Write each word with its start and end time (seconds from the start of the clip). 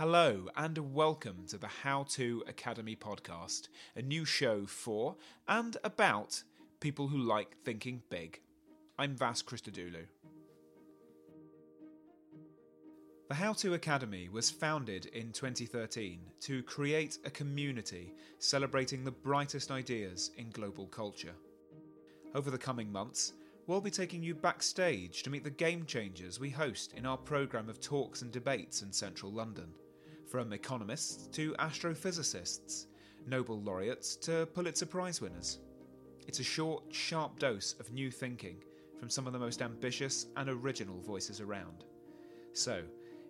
Hello, 0.00 0.46
and 0.56 0.94
welcome 0.94 1.44
to 1.48 1.58
the 1.58 1.66
How 1.66 2.04
To 2.04 2.42
Academy 2.48 2.96
podcast, 2.96 3.68
a 3.94 4.00
new 4.00 4.24
show 4.24 4.64
for 4.64 5.14
and 5.46 5.76
about 5.84 6.42
people 6.80 7.06
who 7.06 7.18
like 7.18 7.54
thinking 7.66 8.00
big. 8.08 8.40
I'm 8.98 9.14
Vas 9.14 9.42
Christodoulou. 9.42 10.06
The 13.28 13.34
How 13.34 13.52
To 13.52 13.74
Academy 13.74 14.30
was 14.30 14.48
founded 14.48 15.04
in 15.04 15.32
2013 15.32 16.20
to 16.40 16.62
create 16.62 17.18
a 17.26 17.30
community 17.30 18.14
celebrating 18.38 19.04
the 19.04 19.10
brightest 19.10 19.70
ideas 19.70 20.30
in 20.38 20.48
global 20.48 20.86
culture. 20.86 21.34
Over 22.34 22.50
the 22.50 22.56
coming 22.56 22.90
months, 22.90 23.34
we'll 23.66 23.82
be 23.82 23.90
taking 23.90 24.22
you 24.22 24.34
backstage 24.34 25.22
to 25.24 25.30
meet 25.30 25.44
the 25.44 25.50
game 25.50 25.84
changers 25.84 26.40
we 26.40 26.48
host 26.48 26.94
in 26.96 27.04
our 27.04 27.18
programme 27.18 27.68
of 27.68 27.82
talks 27.82 28.22
and 28.22 28.32
debates 28.32 28.80
in 28.80 28.94
central 28.94 29.30
London. 29.30 29.68
From 30.30 30.52
economists 30.52 31.26
to 31.32 31.54
astrophysicists, 31.54 32.86
Nobel 33.26 33.60
laureates 33.62 34.14
to 34.18 34.46
Pulitzer 34.54 34.86
Prize 34.86 35.20
winners. 35.20 35.58
It's 36.28 36.38
a 36.38 36.44
short, 36.44 36.84
sharp 36.90 37.40
dose 37.40 37.74
of 37.80 37.92
new 37.92 38.12
thinking 38.12 38.58
from 38.96 39.10
some 39.10 39.26
of 39.26 39.32
the 39.32 39.40
most 39.40 39.60
ambitious 39.60 40.26
and 40.36 40.48
original 40.48 41.00
voices 41.00 41.40
around. 41.40 41.82
So, 42.52 42.84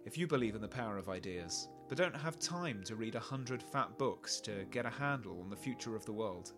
if 0.04 0.18
you 0.18 0.26
believe 0.26 0.54
in 0.54 0.60
the 0.60 0.68
power 0.68 0.98
of 0.98 1.08
ideas, 1.08 1.70
but 1.88 1.96
don't 1.96 2.14
have 2.14 2.38
time 2.38 2.82
to 2.84 2.96
read 2.96 3.14
a 3.14 3.20
hundred 3.20 3.62
fat 3.62 3.96
books 3.96 4.38
to 4.42 4.66
get 4.70 4.84
a 4.84 4.90
handle 4.90 5.40
on 5.40 5.48
the 5.48 5.56
future 5.56 5.96
of 5.96 6.04
the 6.04 6.12
world, 6.12 6.52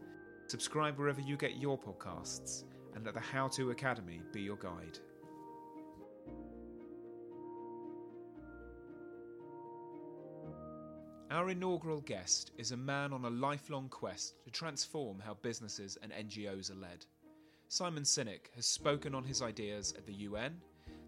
subscribe 0.49 0.99
wherever 0.99 1.21
you 1.21 1.37
get 1.37 1.59
your 1.59 1.79
podcasts 1.79 2.65
and 2.97 3.05
let 3.05 3.15
the 3.15 3.21
How 3.21 3.47
To 3.47 3.71
Academy 3.71 4.23
be 4.33 4.41
your 4.41 4.57
guide. 4.57 4.99
Our 11.33 11.49
inaugural 11.49 12.03
guest 12.03 12.51
is 12.59 12.73
a 12.73 12.77
man 12.77 13.11
on 13.15 13.25
a 13.25 13.31
lifelong 13.31 13.89
quest 13.89 14.35
to 14.45 14.51
transform 14.51 15.19
how 15.19 15.39
businesses 15.41 15.97
and 16.03 16.13
NGOs 16.13 16.71
are 16.71 16.79
led. 16.79 17.07
Simon 17.69 18.03
Sinek 18.03 18.55
has 18.55 18.67
spoken 18.67 19.15
on 19.15 19.25
his 19.25 19.41
ideas 19.41 19.95
at 19.97 20.05
the 20.05 20.13
UN, 20.13 20.61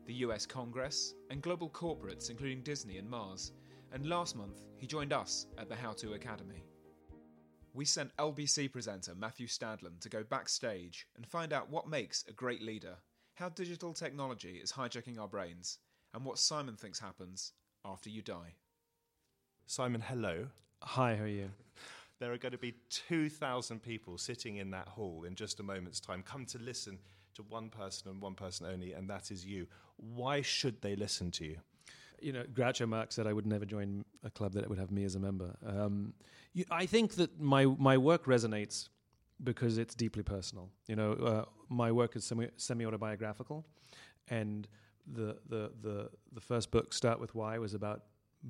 the 0.06 0.14
US 0.14 0.46
Congress, 0.46 1.12
and 1.28 1.42
global 1.42 1.68
corporates 1.68 2.30
including 2.30 2.62
Disney 2.62 2.96
and 2.96 3.06
Mars, 3.06 3.52
and 3.92 4.06
last 4.06 4.34
month 4.34 4.64
he 4.78 4.86
joined 4.86 5.12
us 5.12 5.44
at 5.58 5.68
the 5.68 5.76
How 5.76 5.92
To 5.92 6.14
Academy. 6.14 6.64
We 7.74 7.84
sent 7.84 8.16
LBC 8.16 8.72
presenter 8.72 9.14
Matthew 9.14 9.46
Stadlen 9.46 10.00
to 10.00 10.08
go 10.08 10.24
backstage 10.24 11.06
and 11.16 11.26
find 11.26 11.52
out 11.52 11.68
what 11.68 11.86
makes 11.86 12.24
a 12.26 12.32
great 12.32 12.62
leader, 12.62 12.96
how 13.34 13.50
digital 13.50 13.92
technology 13.92 14.58
is 14.62 14.72
hijacking 14.72 15.18
our 15.18 15.28
brains, 15.28 15.80
and 16.14 16.24
what 16.24 16.38
Simon 16.38 16.76
thinks 16.76 16.98
happens 16.98 17.52
after 17.84 18.08
you 18.08 18.22
die. 18.22 18.54
Simon, 19.66 20.02
hello. 20.02 20.46
Hi, 20.82 21.16
how 21.16 21.24
are 21.24 21.26
you? 21.26 21.50
There 22.20 22.32
are 22.32 22.38
going 22.38 22.52
to 22.52 22.58
be 22.58 22.74
2,000 22.90 23.82
people 23.82 24.18
sitting 24.18 24.56
in 24.56 24.70
that 24.72 24.88
hall 24.88 25.24
in 25.26 25.34
just 25.34 25.58
a 25.58 25.62
moment's 25.62 26.00
time, 26.00 26.22
come 26.22 26.44
to 26.46 26.58
listen 26.58 26.98
to 27.34 27.42
one 27.44 27.70
person 27.70 28.10
and 28.10 28.20
one 28.20 28.34
person 28.34 28.66
only, 28.66 28.92
and 28.92 29.08
that 29.08 29.30
is 29.30 29.44
you. 29.44 29.66
Why 29.96 30.42
should 30.42 30.82
they 30.82 30.94
listen 30.96 31.30
to 31.32 31.46
you? 31.46 31.56
You 32.20 32.32
know, 32.34 32.44
Groucho 32.52 32.86
Marx 32.86 33.14
said 33.14 33.26
I 33.26 33.32
would 33.32 33.46
never 33.46 33.64
join 33.64 34.04
a 34.22 34.30
club 34.30 34.52
that 34.52 34.68
would 34.68 34.78
have 34.78 34.90
me 34.90 35.04
as 35.04 35.14
a 35.14 35.18
member. 35.18 35.56
Um, 35.66 36.12
you, 36.52 36.66
I 36.70 36.84
think 36.84 37.14
that 37.14 37.40
my, 37.40 37.64
my 37.64 37.96
work 37.96 38.26
resonates 38.26 38.90
because 39.42 39.78
it's 39.78 39.94
deeply 39.94 40.22
personal. 40.22 40.68
You 40.88 40.96
know, 40.96 41.12
uh, 41.12 41.44
my 41.70 41.90
work 41.90 42.16
is 42.16 42.24
semi, 42.24 42.48
semi-autobiographical, 42.56 43.64
and 44.28 44.68
the, 45.10 45.38
the, 45.48 45.72
the, 45.80 46.10
the 46.32 46.40
first 46.40 46.70
book, 46.70 46.92
Start 46.92 47.18
With 47.18 47.34
Why, 47.34 47.58
was 47.58 47.72
about 47.72 48.02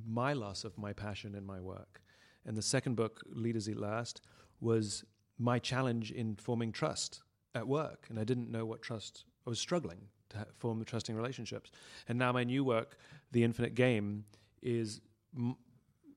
my 0.07 0.33
loss 0.33 0.65
of 0.65 0.77
my 0.79 0.93
passion 0.93 1.35
in 1.35 1.45
my 1.45 1.61
work. 1.61 2.03
And 2.47 2.57
the 2.57 2.63
second 2.63 2.97
book, 2.97 3.23
Leaders 3.27 3.69
Eat 3.69 3.79
Last, 3.79 4.21
was 4.61 5.05
my 5.39 5.59
challenge 5.59 6.11
in 6.11 6.37
forming 6.37 6.73
trust 6.73 7.23
at 7.55 7.67
work. 7.67 8.07
And 8.09 8.19
I 8.19 8.25
didn't 8.25 8.51
know 8.51 8.65
what 8.65 8.83
trust, 8.83 9.25
I 9.47 9.51
was 9.51 9.59
struggling 9.59 9.99
to 10.31 10.47
form 10.59 10.79
the 10.79 10.85
trusting 10.85 11.15
relationships. 11.15 11.71
And 12.09 12.19
now 12.19 12.33
my 12.33 12.45
new 12.45 12.65
work, 12.65 12.99
The 13.33 13.45
Infinite 13.45 13.75
Game, 13.75 14.25
is 14.63 15.01
m- 15.37 15.57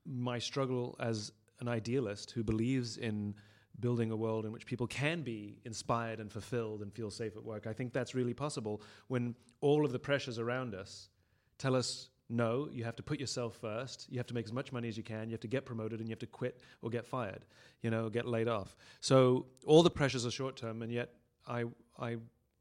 my 0.05 0.39
struggle 0.39 0.95
as 0.99 1.31
an 1.59 1.67
idealist 1.67 2.31
who 2.31 2.43
believes 2.43 2.97
in 2.97 3.35
building 3.79 4.11
a 4.11 4.15
world 4.15 4.45
in 4.45 4.51
which 4.51 4.65
people 4.65 4.87
can 4.87 5.21
be 5.21 5.59
inspired 5.65 6.19
and 6.19 6.31
fulfilled 6.31 6.81
and 6.81 6.91
feel 6.91 7.11
safe 7.11 7.35
at 7.35 7.43
work. 7.43 7.67
I 7.67 7.73
think 7.73 7.93
that's 7.93 8.15
really 8.15 8.33
possible 8.33 8.81
when 9.07 9.35
all 9.61 9.85
of 9.85 9.91
the 9.91 9.99
pressures 9.99 10.39
around 10.39 10.73
us 10.73 11.09
tell 11.57 11.75
us 11.75 12.09
no, 12.29 12.67
you 12.71 12.83
have 12.83 12.95
to 12.97 13.03
put 13.03 13.19
yourself 13.19 13.55
first. 13.55 14.07
You 14.09 14.17
have 14.17 14.27
to 14.27 14.33
make 14.33 14.45
as 14.45 14.51
much 14.51 14.71
money 14.71 14.89
as 14.89 14.97
you 14.97 15.03
can. 15.03 15.29
You 15.29 15.33
have 15.33 15.41
to 15.41 15.47
get 15.47 15.65
promoted 15.65 15.99
and 15.99 16.09
you 16.09 16.11
have 16.11 16.19
to 16.19 16.27
quit 16.27 16.61
or 16.81 16.89
get 16.89 17.05
fired, 17.05 17.45
you 17.81 17.89
know, 17.89 18.09
get 18.09 18.27
laid 18.27 18.47
off. 18.47 18.75
So 18.99 19.45
all 19.65 19.81
the 19.81 19.89
pressures 19.89 20.25
are 20.25 20.31
short 20.31 20.57
term, 20.57 20.81
and 20.81 20.91
yet 20.91 21.13
I, 21.47 21.65
I 21.99 22.17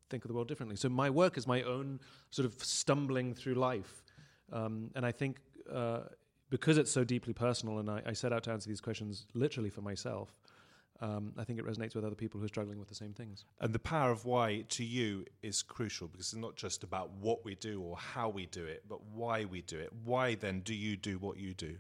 think 0.09 0.25
of 0.25 0.28
the 0.28 0.34
world 0.34 0.49
differently. 0.49 0.77
So 0.77 0.88
my 0.88 1.10
work 1.10 1.37
is 1.37 1.47
my 1.47 1.62
own 1.62 2.00
sort 2.31 2.47
of 2.47 2.54
stumbling 2.62 3.34
through 3.34 3.54
life. 3.54 4.04
Um, 4.53 4.91
and 4.94 5.04
I 5.04 5.10
think 5.10 5.41
uh, 5.72 6.00
because 6.50 6.78
it's 6.78 6.93
so 6.93 7.03
deeply 7.03 7.33
personal, 7.33 7.78
and 7.78 7.91
I, 7.91 8.03
I, 8.06 8.12
set 8.12 8.33
out 8.33 8.44
to 8.44 8.53
answer 8.53 8.69
these 8.69 8.81
questions 8.81 9.27
literally 9.34 9.71
for 9.71 9.81
myself, 9.81 10.33
um, 11.01 11.33
I 11.37 11.45
think 11.45 11.59
it 11.59 11.67
resonates 11.67 11.95
with 11.95 12.05
other 12.05 12.15
people 12.15 12.41
who 12.41 12.47
are 12.47 12.49
struggling 12.49 12.79
with 12.79 12.89
the 12.89 12.95
same 12.95 13.12
things. 13.12 13.45
And 13.61 13.75
the 13.75 13.79
power 13.79 14.11
of 14.11 14.25
why 14.25 14.65
to 14.71 14.84
you 14.84 15.25
is 15.43 15.62
crucial 15.62 16.09
because 16.09 16.33
it's 16.33 16.41
not 16.41 16.57
just 16.57 16.83
about 16.83 17.11
what 17.21 17.45
we 17.45 17.55
do 17.55 17.81
or 17.83 17.97
how 17.97 18.29
we 18.29 18.47
do 18.47 18.65
it, 18.65 18.84
but 18.89 19.03
why 19.12 19.45
we 19.45 19.62
do 19.62 19.79
it. 19.79 19.91
Why 20.05 20.34
then 20.34 20.61
do 20.61 20.75
you 20.75 20.97
do 20.97 21.19
what 21.19 21.39
you 21.39 21.55
do? 21.55 21.77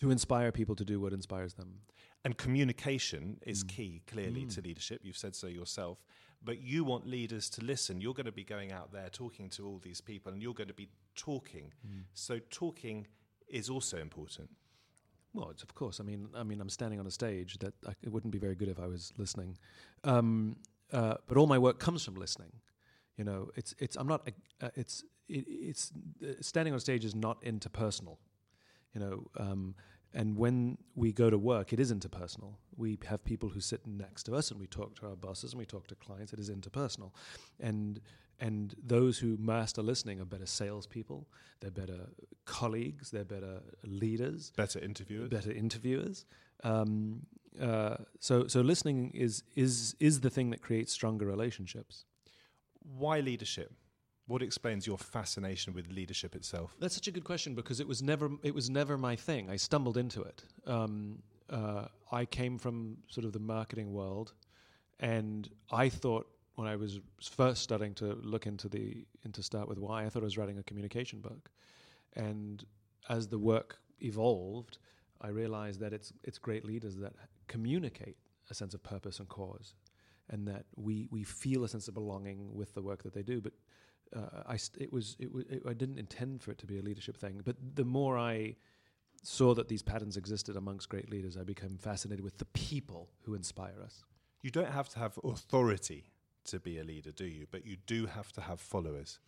To 0.00 0.10
inspire 0.10 0.52
people 0.52 0.76
to 0.76 0.84
do 0.84 1.00
what 1.00 1.12
inspires 1.12 1.54
them. 1.54 1.80
And 2.24 2.36
communication 2.36 3.38
is 3.46 3.64
mm. 3.64 3.68
key, 3.68 4.02
clearly, 4.06 4.42
mm. 4.42 4.54
to 4.54 4.60
leadership. 4.60 5.00
You've 5.02 5.16
said 5.16 5.34
so 5.34 5.46
yourself. 5.46 5.98
But 6.42 6.62
you 6.62 6.84
want 6.84 7.06
leaders 7.06 7.50
to 7.50 7.64
listen. 7.64 8.00
You're 8.00 8.14
going 8.14 8.26
to 8.26 8.32
be 8.32 8.44
going 8.44 8.72
out 8.72 8.92
there 8.92 9.08
talking 9.10 9.50
to 9.50 9.66
all 9.66 9.78
these 9.82 10.00
people 10.00 10.32
and 10.32 10.40
you're 10.40 10.54
going 10.54 10.68
to 10.68 10.74
be 10.74 10.88
talking. 11.14 11.72
Mm. 11.86 12.04
So, 12.14 12.38
talking 12.50 13.06
is 13.48 13.68
also 13.68 13.98
important. 13.98 14.48
Well, 15.32 15.50
it's 15.50 15.62
of 15.62 15.74
course. 15.74 16.00
I 16.00 16.02
mean, 16.02 16.28
I 16.34 16.42
mean, 16.42 16.60
I'm 16.60 16.68
standing 16.68 16.98
on 16.98 17.06
a 17.06 17.10
stage 17.10 17.58
that 17.58 17.74
I, 17.86 17.92
it 18.02 18.10
wouldn't 18.12 18.32
be 18.32 18.38
very 18.38 18.54
good 18.54 18.68
if 18.68 18.80
I 18.80 18.86
was 18.86 19.12
listening. 19.16 19.58
Um, 20.04 20.56
uh, 20.92 21.14
but 21.28 21.36
all 21.36 21.46
my 21.46 21.58
work 21.58 21.78
comes 21.78 22.04
from 22.04 22.16
listening. 22.16 22.52
You 23.16 23.24
know, 23.24 23.50
it's 23.56 23.74
it's. 23.78 23.96
I'm 23.96 24.08
not. 24.08 24.28
Uh, 24.60 24.70
it's 24.74 25.04
it, 25.28 25.44
it's 25.48 25.92
uh, 26.22 26.32
standing 26.40 26.74
on 26.74 26.80
stage 26.80 27.04
is 27.04 27.14
not 27.14 27.42
interpersonal. 27.42 28.16
You 28.94 29.00
know, 29.00 29.26
um, 29.36 29.74
and 30.12 30.36
when 30.36 30.78
we 30.96 31.12
go 31.12 31.30
to 31.30 31.38
work, 31.38 31.72
it 31.72 31.78
is 31.78 31.92
interpersonal. 31.92 32.54
We 32.76 32.98
have 33.06 33.24
people 33.24 33.48
who 33.48 33.60
sit 33.60 33.86
next 33.86 34.24
to 34.24 34.34
us, 34.34 34.50
and 34.50 34.58
we 34.58 34.66
talk 34.66 34.96
to 34.96 35.06
our 35.06 35.16
bosses, 35.16 35.52
and 35.52 35.58
we 35.58 35.66
talk 35.66 35.86
to 35.88 35.94
clients. 35.94 36.32
It 36.32 36.40
is 36.40 36.50
interpersonal, 36.50 37.12
and 37.60 38.00
and 38.40 38.74
those 38.82 39.18
who 39.18 39.36
master 39.38 39.82
listening 39.82 40.20
are 40.20 40.24
better 40.24 40.46
salespeople, 40.46 41.28
they're 41.60 41.70
better 41.70 42.08
colleagues, 42.46 43.10
they're 43.10 43.24
better 43.24 43.60
leaders, 43.84 44.52
better 44.56 44.78
interviewers, 44.78 45.28
better 45.28 45.52
interviewers. 45.52 46.24
Um, 46.64 47.26
uh, 47.60 47.96
so, 48.18 48.46
so 48.46 48.60
listening 48.60 49.10
is 49.14 49.42
is 49.54 49.94
is 50.00 50.20
the 50.20 50.30
thing 50.30 50.50
that 50.50 50.62
creates 50.62 50.92
stronger 50.92 51.26
relationships. 51.26 52.04
Why 52.82 53.20
leadership? 53.20 53.72
What 54.26 54.42
explains 54.42 54.86
your 54.86 54.96
fascination 54.96 55.74
with 55.74 55.90
leadership 55.90 56.34
itself? 56.34 56.76
That's 56.78 56.94
such 56.94 57.08
a 57.08 57.10
good 57.10 57.24
question 57.24 57.54
because 57.54 57.80
it 57.80 57.88
was 57.88 58.02
never 58.02 58.30
it 58.42 58.54
was 58.54 58.70
never 58.70 58.96
my 58.96 59.16
thing. 59.16 59.50
I 59.50 59.56
stumbled 59.56 59.96
into 59.96 60.22
it. 60.22 60.44
Um, 60.66 61.22
uh, 61.50 61.86
I 62.12 62.24
came 62.24 62.58
from 62.58 62.98
sort 63.08 63.24
of 63.24 63.32
the 63.32 63.40
marketing 63.40 63.92
world, 63.92 64.32
and 65.00 65.48
I 65.70 65.88
thought 65.88 66.26
when 66.60 66.68
I 66.68 66.76
was 66.76 67.00
first 67.22 67.62
starting 67.62 67.94
to 67.94 68.18
look 68.22 68.46
into 68.46 68.68
the 68.68 69.06
into 69.24 69.42
start 69.42 69.66
with 69.66 69.78
why, 69.78 70.04
I 70.04 70.10
thought 70.10 70.22
I 70.22 70.24
was 70.24 70.36
writing 70.36 70.58
a 70.58 70.62
communication 70.62 71.20
book, 71.20 71.50
and 72.14 72.62
as 73.08 73.28
the 73.28 73.38
work 73.38 73.78
evolved, 74.00 74.76
I 75.22 75.28
realized 75.28 75.80
that 75.80 75.94
it's 75.94 76.12
it's 76.22 76.36
great 76.36 76.66
leaders 76.66 76.96
that 76.96 77.14
communicate 77.48 78.18
a 78.50 78.54
sense 78.54 78.74
of 78.74 78.82
purpose 78.82 79.20
and 79.20 79.28
cause, 79.28 79.74
and 80.28 80.46
that 80.48 80.66
we 80.76 81.08
we 81.10 81.24
feel 81.24 81.64
a 81.64 81.68
sense 81.68 81.88
of 81.88 81.94
belonging 81.94 82.54
with 82.54 82.74
the 82.74 82.82
work 82.82 83.02
that 83.04 83.14
they 83.14 83.22
do. 83.22 83.40
But 83.40 83.54
uh, 84.14 84.42
I 84.46 84.58
it 84.78 84.92
was 84.92 85.16
it, 85.18 85.30
it 85.48 85.62
I 85.66 85.72
didn't 85.72 85.98
intend 85.98 86.42
for 86.42 86.50
it 86.50 86.58
to 86.58 86.66
be 86.66 86.78
a 86.78 86.82
leadership 86.82 87.16
thing. 87.16 87.40
But 87.42 87.56
the 87.74 87.86
more 87.86 88.18
I 88.18 88.56
saw 89.22 89.54
that 89.54 89.68
these 89.68 89.82
patterns 89.82 90.18
existed 90.18 90.56
amongst 90.56 90.90
great 90.90 91.08
leaders, 91.08 91.38
I 91.38 91.44
became 91.44 91.78
fascinated 91.78 92.22
with 92.22 92.36
the 92.36 92.44
people 92.46 93.08
who 93.22 93.32
inspire 93.32 93.80
us. 93.82 94.04
You 94.42 94.50
don't 94.50 94.72
have 94.72 94.90
to 94.90 94.98
have 94.98 95.18
authority 95.24 96.10
to 96.50 96.60
be 96.60 96.78
a 96.78 96.84
leader, 96.84 97.10
do 97.10 97.24
you? 97.24 97.46
But 97.50 97.66
you 97.66 97.76
do 97.86 98.06
have 98.06 98.32
to 98.32 98.40
have 98.40 98.60
followers 98.60 99.18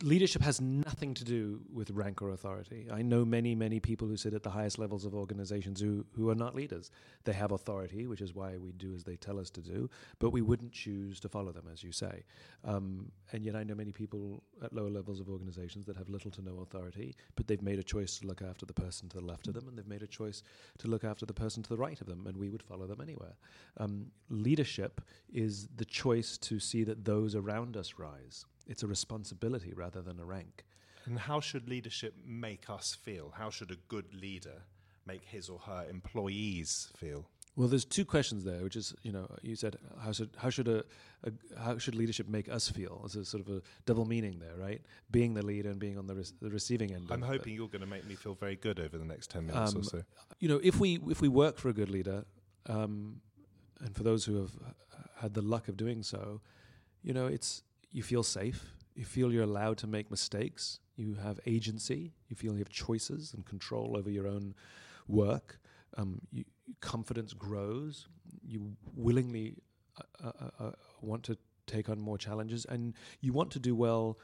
leadership 0.00 0.42
has 0.42 0.60
nothing 0.60 1.14
to 1.14 1.24
do 1.24 1.60
with 1.72 1.90
rank 1.90 2.22
or 2.22 2.30
authority. 2.30 2.88
I 2.90 3.02
know 3.02 3.24
many, 3.24 3.54
many 3.54 3.80
people 3.80 4.08
who 4.08 4.16
sit 4.16 4.32
at 4.34 4.42
the 4.42 4.50
highest 4.50 4.78
levels 4.78 5.04
of 5.04 5.14
organizations 5.14 5.80
who, 5.80 6.04
who 6.14 6.30
are 6.30 6.34
not 6.34 6.54
leaders. 6.54 6.90
They 7.24 7.32
have 7.32 7.52
authority, 7.52 8.06
which 8.06 8.20
is 8.20 8.34
why 8.34 8.56
we 8.56 8.72
do 8.72 8.94
as 8.94 9.04
they 9.04 9.16
tell 9.16 9.38
us 9.38 9.50
to 9.50 9.60
do, 9.60 9.90
but 10.18 10.30
we 10.30 10.40
wouldn't 10.40 10.72
choose 10.72 11.20
to 11.20 11.28
follow 11.28 11.52
them, 11.52 11.66
as 11.70 11.82
you 11.82 11.92
say. 11.92 12.24
Um, 12.64 13.10
and 13.32 13.44
yet 13.44 13.56
I 13.56 13.64
know 13.64 13.74
many 13.74 13.92
people 13.92 14.42
at 14.62 14.72
lower 14.72 14.90
levels 14.90 15.20
of 15.20 15.28
organizations 15.28 15.86
that 15.86 15.96
have 15.96 16.08
little 16.08 16.30
to 16.32 16.42
no 16.42 16.60
authority, 16.60 17.14
but 17.36 17.46
they've 17.46 17.62
made 17.62 17.78
a 17.78 17.84
choice 17.84 18.18
to 18.18 18.26
look 18.26 18.42
after 18.42 18.64
the 18.66 18.74
person 18.74 19.08
to 19.10 19.18
the 19.18 19.24
left 19.24 19.46
of 19.48 19.54
them, 19.54 19.68
and 19.68 19.76
they've 19.76 19.86
made 19.86 20.02
a 20.02 20.06
choice 20.06 20.42
to 20.78 20.88
look 20.88 21.04
after 21.04 21.26
the 21.26 21.34
person 21.34 21.62
to 21.62 21.68
the 21.68 21.76
right 21.76 22.00
of 22.00 22.06
them, 22.06 22.26
and 22.26 22.36
we 22.36 22.48
would 22.48 22.62
follow 22.62 22.86
them 22.86 23.00
anywhere. 23.00 23.36
Um, 23.76 24.06
leadership 24.30 25.00
is 25.32 25.68
the 25.76 25.84
choice 25.84 26.38
to 26.38 26.58
see 26.58 26.84
that 26.84 27.04
those 27.04 27.34
around 27.34 27.76
us 27.76 27.94
rise 27.98 28.46
it's 28.66 28.82
a 28.82 28.86
responsibility 28.86 29.72
rather 29.74 30.02
than 30.02 30.18
a 30.20 30.24
rank. 30.24 30.64
And 31.04 31.18
how 31.18 31.40
should 31.40 31.68
leadership 31.68 32.14
make 32.24 32.70
us 32.70 32.94
feel? 32.94 33.32
How 33.36 33.50
should 33.50 33.70
a 33.70 33.76
good 33.88 34.14
leader 34.14 34.62
make 35.06 35.24
his 35.24 35.48
or 35.48 35.58
her 35.60 35.84
employees 35.90 36.88
feel? 36.96 37.26
Well, 37.54 37.68
there's 37.68 37.84
two 37.84 38.06
questions 38.06 38.44
there, 38.44 38.62
which 38.62 38.76
is, 38.76 38.94
you 39.02 39.12
know, 39.12 39.26
you 39.42 39.56
said 39.56 39.76
how 40.02 40.12
should 40.12 40.30
how 40.38 40.48
should 40.48 40.68
a, 40.68 40.84
a 41.24 41.32
how 41.62 41.76
should 41.76 41.94
leadership 41.94 42.26
make 42.26 42.48
us 42.48 42.70
feel? 42.70 43.00
There's 43.00 43.16
a 43.16 43.24
sort 43.26 43.46
of 43.46 43.54
a 43.54 43.62
double 43.84 44.06
meaning 44.06 44.38
there, 44.38 44.56
right? 44.56 44.80
Being 45.10 45.34
the 45.34 45.44
leader 45.44 45.68
and 45.68 45.78
being 45.78 45.98
on 45.98 46.06
the, 46.06 46.14
re- 46.14 46.24
the 46.40 46.48
receiving 46.48 46.94
end. 46.94 47.08
I'm 47.10 47.20
hoping 47.20 47.52
you're 47.52 47.68
going 47.68 47.82
to 47.82 47.86
make 47.86 48.06
me 48.06 48.14
feel 48.14 48.34
very 48.34 48.56
good 48.56 48.80
over 48.80 48.96
the 48.96 49.04
next 49.04 49.30
ten 49.30 49.46
minutes 49.46 49.74
um, 49.74 49.80
or 49.80 49.84
so. 49.84 50.02
You 50.38 50.48
know, 50.48 50.60
if 50.62 50.80
we 50.80 50.98
if 51.08 51.20
we 51.20 51.28
work 51.28 51.58
for 51.58 51.68
a 51.68 51.74
good 51.74 51.90
leader, 51.90 52.24
um, 52.66 53.20
and 53.80 53.94
for 53.94 54.02
those 54.02 54.24
who 54.24 54.36
have 54.36 54.52
had 55.16 55.34
the 55.34 55.42
luck 55.42 55.68
of 55.68 55.76
doing 55.76 56.02
so, 56.02 56.40
you 57.02 57.12
know, 57.12 57.26
it's 57.26 57.62
you 57.92 58.02
feel 58.02 58.22
safe. 58.22 58.74
You 58.94 59.04
feel 59.04 59.32
you're 59.32 59.44
allowed 59.44 59.78
to 59.78 59.86
make 59.86 60.10
mistakes. 60.10 60.80
You 60.96 61.14
have 61.22 61.40
agency. 61.46 62.12
You 62.28 62.36
feel 62.36 62.52
you 62.52 62.58
have 62.58 62.68
choices 62.68 63.32
and 63.34 63.44
control 63.46 63.96
over 63.96 64.10
your 64.10 64.26
own 64.26 64.54
work. 65.08 65.58
Um, 65.96 66.20
you, 66.30 66.44
confidence 66.80 67.32
grows. 67.32 68.08
You 68.42 68.72
willingly 68.94 69.56
uh, 70.22 70.32
uh, 70.40 70.50
uh, 70.58 70.70
want 71.00 71.22
to 71.24 71.36
take 71.66 71.88
on 71.88 72.00
more 72.00 72.18
challenges, 72.18 72.64
and 72.66 72.94
you 73.20 73.32
want 73.32 73.50
to 73.52 73.58
do 73.58 73.74
well, 73.74 74.18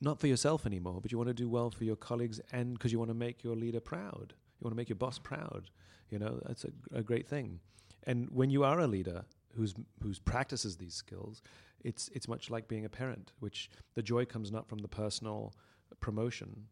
not 0.00 0.18
for 0.18 0.26
yourself 0.26 0.66
anymore, 0.66 1.00
but 1.00 1.12
you 1.12 1.18
want 1.18 1.28
to 1.28 1.34
do 1.34 1.48
well 1.48 1.70
for 1.70 1.84
your 1.84 1.96
colleagues, 1.96 2.40
and 2.50 2.74
because 2.74 2.92
you 2.92 2.98
want 2.98 3.10
to 3.10 3.14
make 3.14 3.44
your 3.44 3.54
leader 3.56 3.80
proud. 3.80 4.34
You 4.58 4.64
want 4.64 4.72
to 4.72 4.76
make 4.76 4.88
your 4.88 4.96
boss 4.96 5.18
proud. 5.18 5.70
You 6.10 6.18
know 6.18 6.40
that's 6.46 6.64
a, 6.64 6.70
a 6.98 7.02
great 7.02 7.26
thing. 7.26 7.60
And 8.04 8.28
when 8.30 8.50
you 8.50 8.64
are 8.64 8.80
a 8.80 8.86
leader 8.86 9.24
who's 9.54 9.74
who's 10.02 10.18
practices 10.18 10.76
these 10.76 10.94
skills, 10.94 11.42
it's 11.84 12.10
it's 12.14 12.28
much 12.28 12.50
like 12.50 12.68
being 12.68 12.84
a 12.84 12.88
parent, 12.88 13.32
which 13.40 13.70
the 13.94 14.02
joy 14.02 14.24
comes 14.24 14.50
not 14.50 14.68
from 14.68 14.78
the 14.78 14.88
personal 14.88 15.54
promotion, 16.00 16.66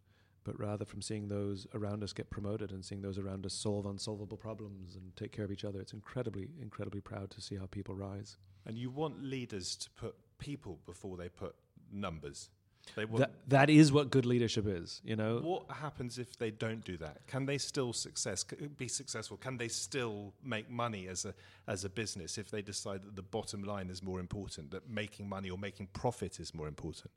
but 0.44 0.58
rather 0.58 0.84
from 0.84 1.02
seeing 1.02 1.28
those 1.28 1.66
around 1.74 2.02
us 2.02 2.12
get 2.12 2.30
promoted 2.30 2.72
and 2.72 2.84
seeing 2.84 3.02
those 3.02 3.18
around 3.18 3.44
us 3.46 3.54
solve 3.54 3.86
unsolvable 3.86 4.36
problems 4.36 4.96
and 4.96 5.14
take 5.16 5.32
care 5.32 5.44
of 5.44 5.52
each 5.52 5.64
other. 5.64 5.80
It's 5.80 5.92
incredibly, 5.92 6.48
incredibly 6.60 7.00
proud 7.00 7.30
to 7.32 7.40
see 7.40 7.56
how 7.56 7.66
people 7.66 7.94
rise. 7.94 8.36
And 8.66 8.78
you 8.78 8.90
want 8.90 9.22
leaders 9.22 9.76
to 9.76 9.90
put 9.90 10.14
people 10.38 10.78
before 10.86 11.16
they 11.16 11.28
put 11.28 11.54
numbers. 11.92 12.50
That, 12.96 13.30
that 13.48 13.70
is 13.70 13.92
what 13.92 14.10
good 14.10 14.26
leadership 14.26 14.66
is, 14.66 15.00
you 15.04 15.16
know. 15.16 15.38
What 15.38 15.70
happens 15.70 16.18
if 16.18 16.36
they 16.36 16.50
don't 16.50 16.84
do 16.84 16.96
that? 16.98 17.26
Can 17.26 17.46
they 17.46 17.58
still 17.58 17.92
success 17.92 18.44
be 18.76 18.88
successful? 18.88 19.36
Can 19.36 19.56
they 19.56 19.68
still 19.68 20.32
make 20.42 20.68
money 20.70 21.06
as 21.08 21.24
a 21.24 21.34
as 21.68 21.84
a 21.84 21.88
business 21.88 22.36
if 22.36 22.50
they 22.50 22.62
decide 22.62 23.02
that 23.02 23.16
the 23.16 23.22
bottom 23.22 23.62
line 23.62 23.90
is 23.90 24.02
more 24.02 24.18
important, 24.18 24.70
that 24.72 24.88
making 24.88 25.28
money 25.28 25.50
or 25.50 25.58
making 25.58 25.88
profit 25.92 26.40
is 26.40 26.52
more 26.54 26.68
important? 26.68 27.10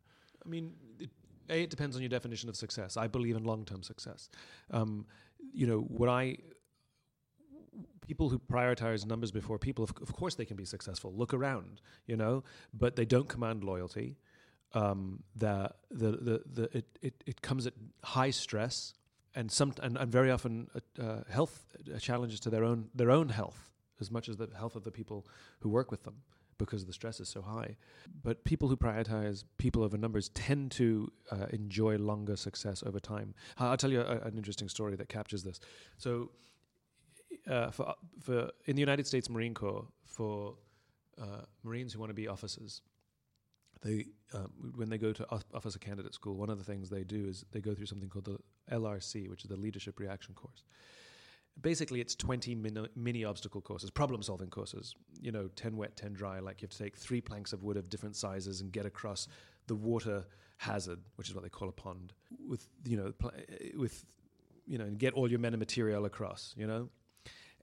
I 0.45 0.49
mean, 0.49 0.73
it, 0.99 1.09
a, 1.49 1.63
it 1.63 1.69
depends 1.69 1.95
on 1.95 2.01
your 2.01 2.09
definition 2.09 2.49
of 2.49 2.55
success. 2.55 2.97
I 2.97 3.07
believe 3.07 3.35
in 3.35 3.43
long 3.43 3.65
term 3.65 3.83
success. 3.83 4.29
Um, 4.71 5.05
you 5.53 5.67
know, 5.67 5.79
what 5.79 6.09
I 6.09 6.37
people 8.01 8.29
who 8.29 8.37
prioritize 8.37 9.05
numbers 9.05 9.31
before 9.31 9.57
people, 9.57 9.83
of, 9.83 9.93
of 10.01 10.13
course, 10.13 10.35
they 10.35 10.45
can 10.45 10.57
be 10.57 10.65
successful. 10.65 11.13
Look 11.13 11.33
around, 11.33 11.81
you 12.05 12.17
know, 12.17 12.43
but 12.73 12.95
they 12.95 13.05
don't 13.05 13.27
command 13.27 13.63
loyalty 13.63 14.17
um, 14.73 15.23
the, 15.35 15.71
the, 15.91 16.11
the, 16.11 16.41
the, 16.45 16.77
it, 16.77 16.85
it, 17.01 17.23
it 17.25 17.41
comes 17.41 17.67
at 17.67 17.73
high 18.03 18.31
stress 18.31 18.93
and 19.35 19.51
some 19.51 19.73
and, 19.81 19.97
and 19.97 20.11
very 20.11 20.31
often 20.31 20.67
uh, 20.75 21.01
uh, 21.01 21.23
health 21.29 21.65
uh, 21.93 21.97
challenges 21.99 22.39
to 22.41 22.49
their 22.49 22.63
own 22.63 22.89
their 22.93 23.11
own 23.11 23.29
health 23.29 23.71
as 23.99 24.11
much 24.11 24.29
as 24.29 24.37
the 24.37 24.47
health 24.57 24.75
of 24.75 24.83
the 24.83 24.91
people 24.91 25.25
who 25.59 25.69
work 25.69 25.91
with 25.91 26.03
them 26.03 26.15
because 26.57 26.85
the 26.85 26.93
stress 26.93 27.19
is 27.19 27.27
so 27.27 27.41
high. 27.41 27.75
But 28.23 28.43
people 28.43 28.69
who 28.69 28.77
prioritize 28.77 29.43
people 29.57 29.83
over 29.83 29.97
numbers 29.97 30.29
tend 30.29 30.71
to 30.73 31.11
uh, 31.31 31.47
enjoy 31.51 31.97
longer 31.97 32.35
success 32.35 32.83
over 32.85 32.99
time. 32.99 33.33
I'll 33.57 33.77
tell 33.77 33.91
you 33.91 34.01
a, 34.01 34.19
an 34.19 34.37
interesting 34.37 34.69
story 34.69 34.95
that 34.95 35.09
captures 35.09 35.43
this. 35.43 35.59
So, 35.97 36.31
uh, 37.49 37.71
for 37.71 37.95
for 38.21 38.51
in 38.65 38.75
the 38.75 38.81
United 38.81 39.07
States 39.07 39.29
Marine 39.29 39.53
Corps, 39.53 39.85
for 40.05 40.55
uh, 41.21 41.41
Marines 41.63 41.93
who 41.93 41.99
want 41.99 42.11
to 42.11 42.15
be 42.15 42.27
officers, 42.27 42.81
they 43.83 44.05
uh, 44.33 44.47
when 44.75 44.89
they 44.89 44.97
go 44.97 45.13
to 45.13 45.25
officer 45.53 45.77
candidate 45.77 46.13
school, 46.13 46.35
one 46.35 46.49
of 46.49 46.57
the 46.57 46.63
things 46.63 46.89
they 46.89 47.03
do 47.03 47.27
is 47.27 47.45
they 47.51 47.61
go 47.61 47.73
through 47.75 47.85
something 47.85 48.09
called 48.09 48.25
the 48.25 48.39
LRC, 48.71 49.29
which 49.29 49.43
is 49.43 49.49
the 49.49 49.57
Leadership 49.57 49.99
Reaction 49.99 50.33
Course. 50.33 50.63
Basically, 51.61 52.01
it's 52.01 52.15
20 52.15 52.55
mini, 52.55 52.87
mini 52.95 53.23
obstacle 53.23 53.61
courses, 53.61 53.91
problem 53.91 54.23
solving 54.23 54.49
courses. 54.49 54.95
You 55.21 55.31
know, 55.31 55.49
10 55.55 55.77
wet, 55.77 55.95
10 55.95 56.13
dry. 56.13 56.39
Like 56.39 56.61
you 56.61 56.65
have 56.65 56.71
to 56.71 56.83
take 56.83 56.97
three 56.97 57.21
planks 57.21 57.53
of 57.53 57.61
wood 57.61 57.77
of 57.77 57.89
different 57.89 58.15
sizes 58.15 58.61
and 58.61 58.71
get 58.71 58.87
across 58.87 59.27
the 59.67 59.75
water 59.75 60.25
hazard, 60.57 60.99
which 61.15 61.29
is 61.29 61.35
what 61.35 61.43
they 61.43 61.49
call 61.49 61.69
a 61.69 61.73
pond, 61.73 62.13
with 62.47 62.67
you 62.85 62.97
know, 62.97 63.11
pl- 63.11 63.33
with 63.75 64.03
you 64.65 64.77
know, 64.77 64.85
and 64.85 64.97
get 64.97 65.13
all 65.13 65.29
your 65.29 65.39
metamaterial 65.39 66.05
across. 66.05 66.55
You 66.57 66.65
know, 66.65 66.89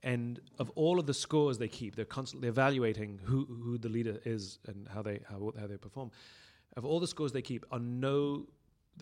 and 0.03 0.39
of 0.57 0.71
all 0.71 0.99
of 0.99 1.05
the 1.05 1.13
scores 1.13 1.57
they 1.57 1.67
keep, 1.67 1.95
they're 1.95 2.05
constantly 2.05 2.47
evaluating 2.47 3.19
who, 3.23 3.45
who 3.45 3.77
the 3.77 3.89
leader 3.89 4.19
is 4.25 4.57
and 4.67 4.87
how 4.87 5.01
they 5.01 5.19
how, 5.29 5.53
how 5.59 5.67
they 5.67 5.77
perform. 5.77 6.11
Of 6.75 6.85
all 6.85 6.99
the 6.99 7.07
scores 7.07 7.31
they 7.31 7.41
keep, 7.41 7.65
on 7.71 7.99
no 7.99 8.47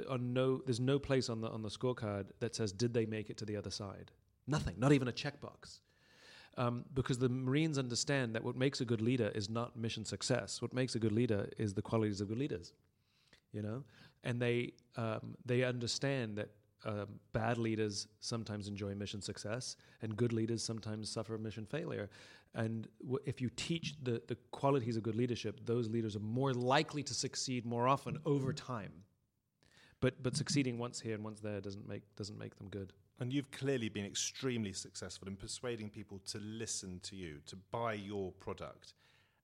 on 0.10 0.34
no 0.34 0.62
there's 0.65 0.79
no 0.79 1.00
place 1.00 1.29
on 1.29 1.41
the 1.41 1.50
on 1.50 1.62
the 1.62 1.70
scorecard 1.70 2.27
that 2.39 2.56
says 2.56 2.72
did 2.72 2.94
they 2.94 3.06
make 3.06 3.29
it 3.29 3.38
to 3.38 3.46
the 3.46 3.56
other 3.56 3.72
side. 3.72 4.12
Nothing, 4.48 4.75
not 4.77 4.91
even 4.91 5.08
a 5.08 5.12
checkbox. 5.12 5.79
Um, 6.58 6.84
because 6.94 7.20
the 7.20 7.29
Marines 7.29 7.77
understand 7.77 8.36
that 8.36 8.44
what 8.44 8.58
makes 8.58 8.82
a 8.82 8.86
good 8.86 9.01
leader 9.01 9.32
is 9.34 9.50
not 9.50 9.77
mission 9.77 10.03
success. 10.03 10.62
What 10.62 10.74
makes 10.74 10.96
a 10.96 11.00
good 11.00 11.13
leader 11.13 11.48
is 11.58 11.74
the 11.74 11.82
qualities 11.82 12.20
of 12.20 12.27
good 12.27 12.39
leaders, 12.39 12.74
you 13.53 13.62
know, 13.62 13.84
and 14.24 14.41
they 14.41 14.74
um, 14.98 15.36
they 15.46 15.63
understand 15.63 16.38
that 16.38 16.50
um, 16.86 17.19
bad 17.33 17.57
leaders 17.57 18.07
sometimes 18.19 18.67
enjoy 18.67 18.95
mission 18.95 19.21
success, 19.21 19.75
and 20.01 20.15
good 20.15 20.33
leaders 20.33 20.63
sometimes 20.63 21.09
suffer 21.09 21.38
mission 21.38 21.65
failure. 21.65 22.09
And 22.55 22.88
w- 23.01 23.19
if 23.25 23.41
you 23.41 23.50
teach 23.55 23.95
the, 24.01 24.21
the 24.27 24.38
qualities 24.51 24.98
of 24.98 25.03
good 25.03 25.15
leadership, 25.15 25.59
those 25.65 25.89
leaders 25.89 26.15
are 26.15 26.21
more 26.21 26.53
likely 26.53 27.03
to 27.03 27.13
succeed 27.13 27.65
more 27.65 27.88
often 27.88 28.17
over 28.25 28.53
time. 28.53 28.91
But 30.01 30.24
but 30.24 30.36
succeeding 30.38 30.77
once 30.77 31.00
here 31.00 31.13
and 31.13 31.24
once 31.24 31.41
there 31.41 31.59
doesn't 31.59 31.88
make 31.88 32.03
doesn't 32.15 32.38
make 32.38 32.55
them 32.57 32.69
good. 32.69 32.93
And 33.19 33.33
you've 33.33 33.51
clearly 33.51 33.89
been 33.89 34.05
extremely 34.05 34.71
successful 34.71 35.27
in 35.27 35.36
persuading 35.36 35.89
people 35.89 36.19
to 36.27 36.38
listen 36.39 37.01
to 37.03 37.17
you, 37.17 37.39
to 37.48 37.57
buy 37.69 37.93
your 37.93 38.31
product, 38.31 38.93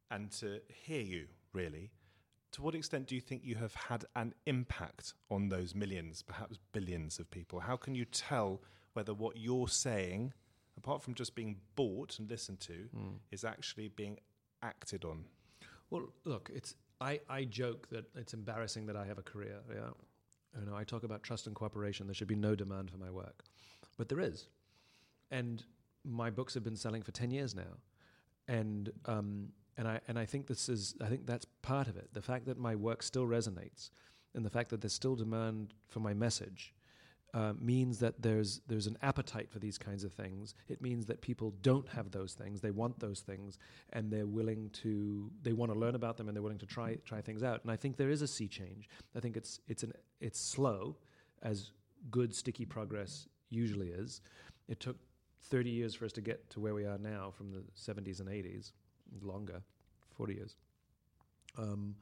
and 0.09 0.31
to 0.39 0.61
hear 0.69 1.01
you. 1.01 1.27
Really, 1.51 1.91
to 2.55 2.62
what 2.62 2.74
extent 2.74 3.07
do 3.07 3.15
you 3.15 3.21
think 3.21 3.41
you 3.43 3.55
have 3.55 3.75
had 3.75 4.05
an 4.15 4.33
impact 4.45 5.13
on 5.29 5.50
those 5.50 5.75
millions, 5.75 6.21
perhaps 6.21 6.57
billions 6.71 7.19
of 7.19 7.29
people? 7.29 7.59
How 7.59 7.75
can 7.75 7.95
you 7.95 8.05
tell 8.05 8.62
whether 8.93 9.13
what 9.13 9.35
you're 9.35 9.67
saying, 9.67 10.31
apart 10.77 11.01
from 11.01 11.15
just 11.15 11.35
being 11.35 11.57
bought 11.75 12.17
and 12.17 12.29
listened 12.29 12.62
to, 12.62 12.88
mm. 12.95 13.15
is 13.29 13.43
actually 13.43 13.89
being 13.89 14.19
acted 14.63 15.03
on? 15.03 15.25
Well, 15.89 16.13
look, 16.24 16.50
it's 16.53 16.75
I, 17.01 17.19
I 17.29 17.43
joke 17.43 17.89
that 17.89 18.05
it's 18.15 18.33
embarrassing 18.33 18.85
that 18.85 18.95
I 18.95 19.05
have 19.05 19.17
a 19.17 19.24
career. 19.24 19.59
Yeah, 19.69 19.89
you 20.57 20.65
know, 20.65 20.77
I 20.77 20.85
talk 20.85 21.03
about 21.03 21.24
trust 21.24 21.47
and 21.47 21.55
cooperation. 21.55 22.07
There 22.07 22.15
should 22.15 22.29
be 22.29 22.35
no 22.38 22.55
demand 22.55 22.89
for 22.89 22.97
my 22.97 23.12
work, 23.12 23.43
but 23.97 24.07
there 24.07 24.21
is, 24.21 24.47
and 25.29 25.62
my 26.05 26.29
books 26.29 26.53
have 26.53 26.63
been 26.63 26.77
selling 26.77 27.03
for 27.03 27.12
ten 27.12 27.31
years 27.31 27.53
now, 27.53 27.81
and 28.47 28.93
um, 29.07 29.50
and 29.77 29.88
I 29.88 30.00
and 30.08 30.17
I 30.17 30.25
think 30.25 30.48
this 30.48 30.70
is 30.70 30.96
I 31.01 31.08
think 31.08 31.25
that's 31.25 31.46
part 31.62 31.88
of 31.88 31.98
it. 31.98 32.10
The 32.13 32.22
fact 32.22 32.46
that 32.46 32.58
my 32.58 32.75
work 32.75 33.03
still 33.03 33.25
resonates, 33.25 33.89
and 34.34 34.46
the 34.46 34.50
fact 34.50 34.70
that 34.70 34.82
there's 34.82 34.94
still 34.94 35.15
demand 35.15 35.74
for 35.88 36.00
my 36.00 36.13
message, 36.13 36.74
uh, 37.34 37.53
means 37.60 38.00
that 38.00 38.22
there's 38.22 38.62
there's 38.67 38.88
an 38.88 38.98
appetite 39.01 39.51
for 39.51 39.60
these 39.60 39.77
kinds 39.77 40.03
of 40.03 40.13
things. 40.13 40.55
It 40.70 40.82
means 40.82 41.05
that 41.08 41.22
people 41.22 41.53
don't 41.62 41.88
have 41.89 42.12
those 42.12 42.34
things; 42.34 42.62
they 42.62 42.72
want 42.72 43.00
those 43.00 43.20
things, 43.20 43.58
and 43.91 44.10
they're 44.10 44.25
willing 44.25 44.70
to 44.82 45.29
they 45.44 45.53
want 45.53 45.74
to 45.74 45.77
learn 45.77 45.96
about 45.96 46.17
them, 46.17 46.27
and 46.27 46.36
they're 46.36 46.44
willing 46.44 46.60
to 46.60 46.65
try 46.65 46.96
try 47.05 47.22
things 47.22 47.44
out. 47.44 47.62
And 47.63 47.72
I 47.72 47.75
think 47.75 47.98
there 47.98 48.10
is 48.10 48.22
a 48.22 48.27
sea 48.27 48.48
change. 48.48 48.89
I 49.15 49.20
think 49.20 49.36
it's 49.36 49.60
it's 49.67 49.84
an 49.84 49.91
it's 50.22 50.39
slow, 50.39 50.96
as 51.41 51.72
good 52.10 52.34
sticky 52.34 52.65
progress 52.65 53.27
usually 53.50 53.89
is. 53.89 54.22
It 54.67 54.79
took 54.79 54.98
30 55.50 55.70
years 55.70 55.94
for 55.94 56.05
us 56.05 56.12
to 56.13 56.22
get 56.22 56.50
to 56.51 56.60
where 56.60 56.74
we 56.74 56.86
are 56.86 56.98
now, 56.98 57.32
from 57.32 57.51
the 57.51 57.63
70s 57.77 58.20
and 58.20 58.29
80s, 58.29 58.72
longer, 59.21 59.62
40 60.17 60.33
years. 60.33 60.55
Um, 61.57 61.95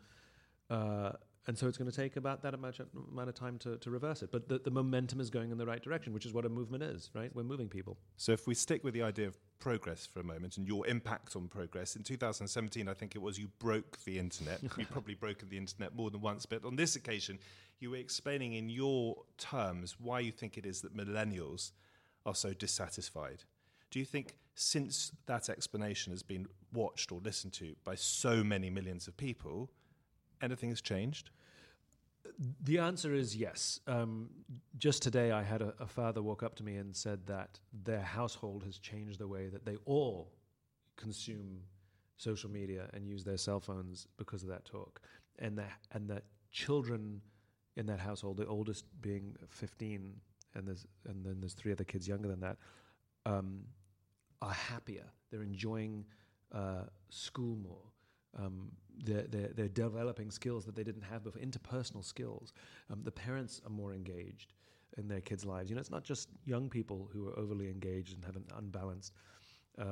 uh, 0.70 1.12
and 1.46 1.58
so 1.58 1.68
it's 1.68 1.78
going 1.78 1.92
to 1.92 1.96
take 1.96 2.16
about 2.16 2.42
that 2.44 2.54
amount 2.54 2.80
of 2.80 3.36
time 3.36 3.58
to, 3.60 3.78
to 3.78 3.90
reverse 3.90 4.24
it. 4.24 4.32
But 4.32 4.48
the, 4.48 4.60
the 4.60 4.72
momentum 4.72 5.20
is 5.20 5.30
going 5.30 5.52
in 5.52 5.58
the 5.58 5.66
right 5.66 5.82
direction, 5.82 6.14
which 6.14 6.26
is 6.26 6.34
what 6.34 6.46
a 6.46 6.50
movement 6.50 6.84
is, 6.84 7.10
right? 7.14 7.30
We're 7.36 7.44
moving 7.44 7.68
people. 7.68 7.98
So 8.16 8.32
if 8.32 8.48
we 8.48 8.56
stick 8.56 8.82
with 8.84 8.94
the 8.94 9.02
idea 9.02 9.28
of 9.28 9.38
progress 9.60 10.06
for 10.06 10.22
a 10.22 10.24
moment 10.24 10.56
and 10.56 10.66
your 10.66 10.88
impact 10.88 11.36
on 11.36 11.50
progress, 11.50 11.98
in 11.98 12.04
2017, 12.04 12.88
I 12.88 12.94
think 12.94 13.16
it 13.16 13.22
was 13.22 13.38
you 13.38 13.50
broke 13.60 14.00
the 14.06 14.20
internet. 14.20 14.62
You've 14.78 14.90
probably 14.90 15.16
broken 15.16 15.50
the 15.50 15.58
internet 15.58 15.94
more 15.94 16.10
than 16.10 16.22
once, 16.22 16.46
but 16.46 16.64
on 16.64 16.78
this 16.78 16.96
occasion, 16.96 17.40
you 17.80 17.92
were 17.92 17.98
explaining 17.98 18.54
in 18.54 18.70
your 18.70 19.18
terms 19.38 19.98
why 20.00 20.22
you 20.22 20.32
think 20.32 20.58
it 20.58 20.66
is 20.66 20.80
that 20.82 20.96
millennials 20.96 21.72
are 22.26 22.36
so 22.36 22.54
dissatisfied. 22.54 23.44
Do 23.92 24.00
you 24.00 24.06
think 24.06 24.38
since 24.56 25.12
that 25.26 25.50
explanation 25.50 26.12
has 26.12 26.24
been 26.24 26.48
watched 26.72 27.12
or 27.12 27.20
listened 27.20 27.54
to 27.54 27.76
by 27.84 27.96
so 27.96 28.44
many 28.44 28.70
millions 28.70 29.08
of 29.08 29.18
people, 29.18 29.70
anything 30.42 30.70
has 30.70 30.82
changed? 30.82 31.30
The 32.64 32.80
answer 32.80 33.14
is 33.14 33.36
yes. 33.36 33.80
Um, 33.88 34.30
just 34.78 35.04
today, 35.04 35.32
I 35.32 35.44
had 35.44 35.62
a, 35.62 35.74
a, 35.80 35.86
father 35.86 36.22
walk 36.22 36.42
up 36.42 36.56
to 36.56 36.64
me 36.64 36.78
and 36.78 36.96
said 36.96 37.28
that 37.28 37.60
their 37.84 38.02
household 38.02 38.64
has 38.64 38.80
changed 38.80 39.20
the 39.20 39.28
way 39.28 39.50
that 39.50 39.66
they 39.66 39.76
all 39.86 40.32
consume 40.96 41.60
social 42.18 42.50
media 42.50 42.90
and 42.94 43.06
use 43.06 43.24
their 43.24 43.38
cell 43.38 43.60
phones 43.60 44.08
because 44.18 44.42
of 44.42 44.50
that 44.50 44.66
talk, 44.66 45.02
and 45.40 45.58
that 45.58 45.74
and 45.92 46.10
that 46.10 46.24
children 46.52 47.22
in 47.76 47.86
that 47.88 48.00
household, 48.00 48.38
the 48.38 48.48
oldest 48.48 48.86
being 49.02 49.36
15, 49.50 50.14
and 50.56 50.68
there's 50.68 50.88
and 51.06 51.26
then 51.26 51.40
there's 51.40 51.54
three 51.54 51.72
other 51.72 51.84
kids 51.84 52.08
younger 52.08 52.30
than 52.30 52.40
that, 52.40 52.58
um, 53.26 53.64
are 54.44 54.54
happier. 54.54 55.06
They're 55.32 55.42
enjoying 55.44 56.06
uh, 56.54 56.84
school 57.10 57.56
more. 57.56 57.86
Um, 58.38 58.72
they're, 59.04 59.26
they're, 59.30 59.52
they're, 59.56 59.68
developing 59.68 60.32
skills 60.32 60.66
that 60.66 60.76
they 60.76 60.84
didn't 60.84 61.04
have 61.04 61.24
before, 61.24 61.42
interpersonal 61.42 62.04
skills. 62.04 62.54
Um, 62.92 63.02
the 63.04 63.12
parents 63.12 63.62
are 63.66 63.70
more 63.70 63.94
engaged 63.94 64.54
in 64.98 65.08
their 65.08 65.22
kids' 65.22 65.46
lives. 65.46 65.70
You 65.70 65.76
know, 65.76 65.82
it's 65.82 65.92
not 65.92 66.04
just 66.04 66.30
young 66.46 66.70
people 66.70 67.10
who 67.12 67.28
are 67.30 67.38
overly 67.38 67.68
engaged 67.70 68.16
and 68.16 68.26
have 68.26 68.36
an 68.36 68.46
unbalanced 68.58 69.14
uh, 69.80 69.84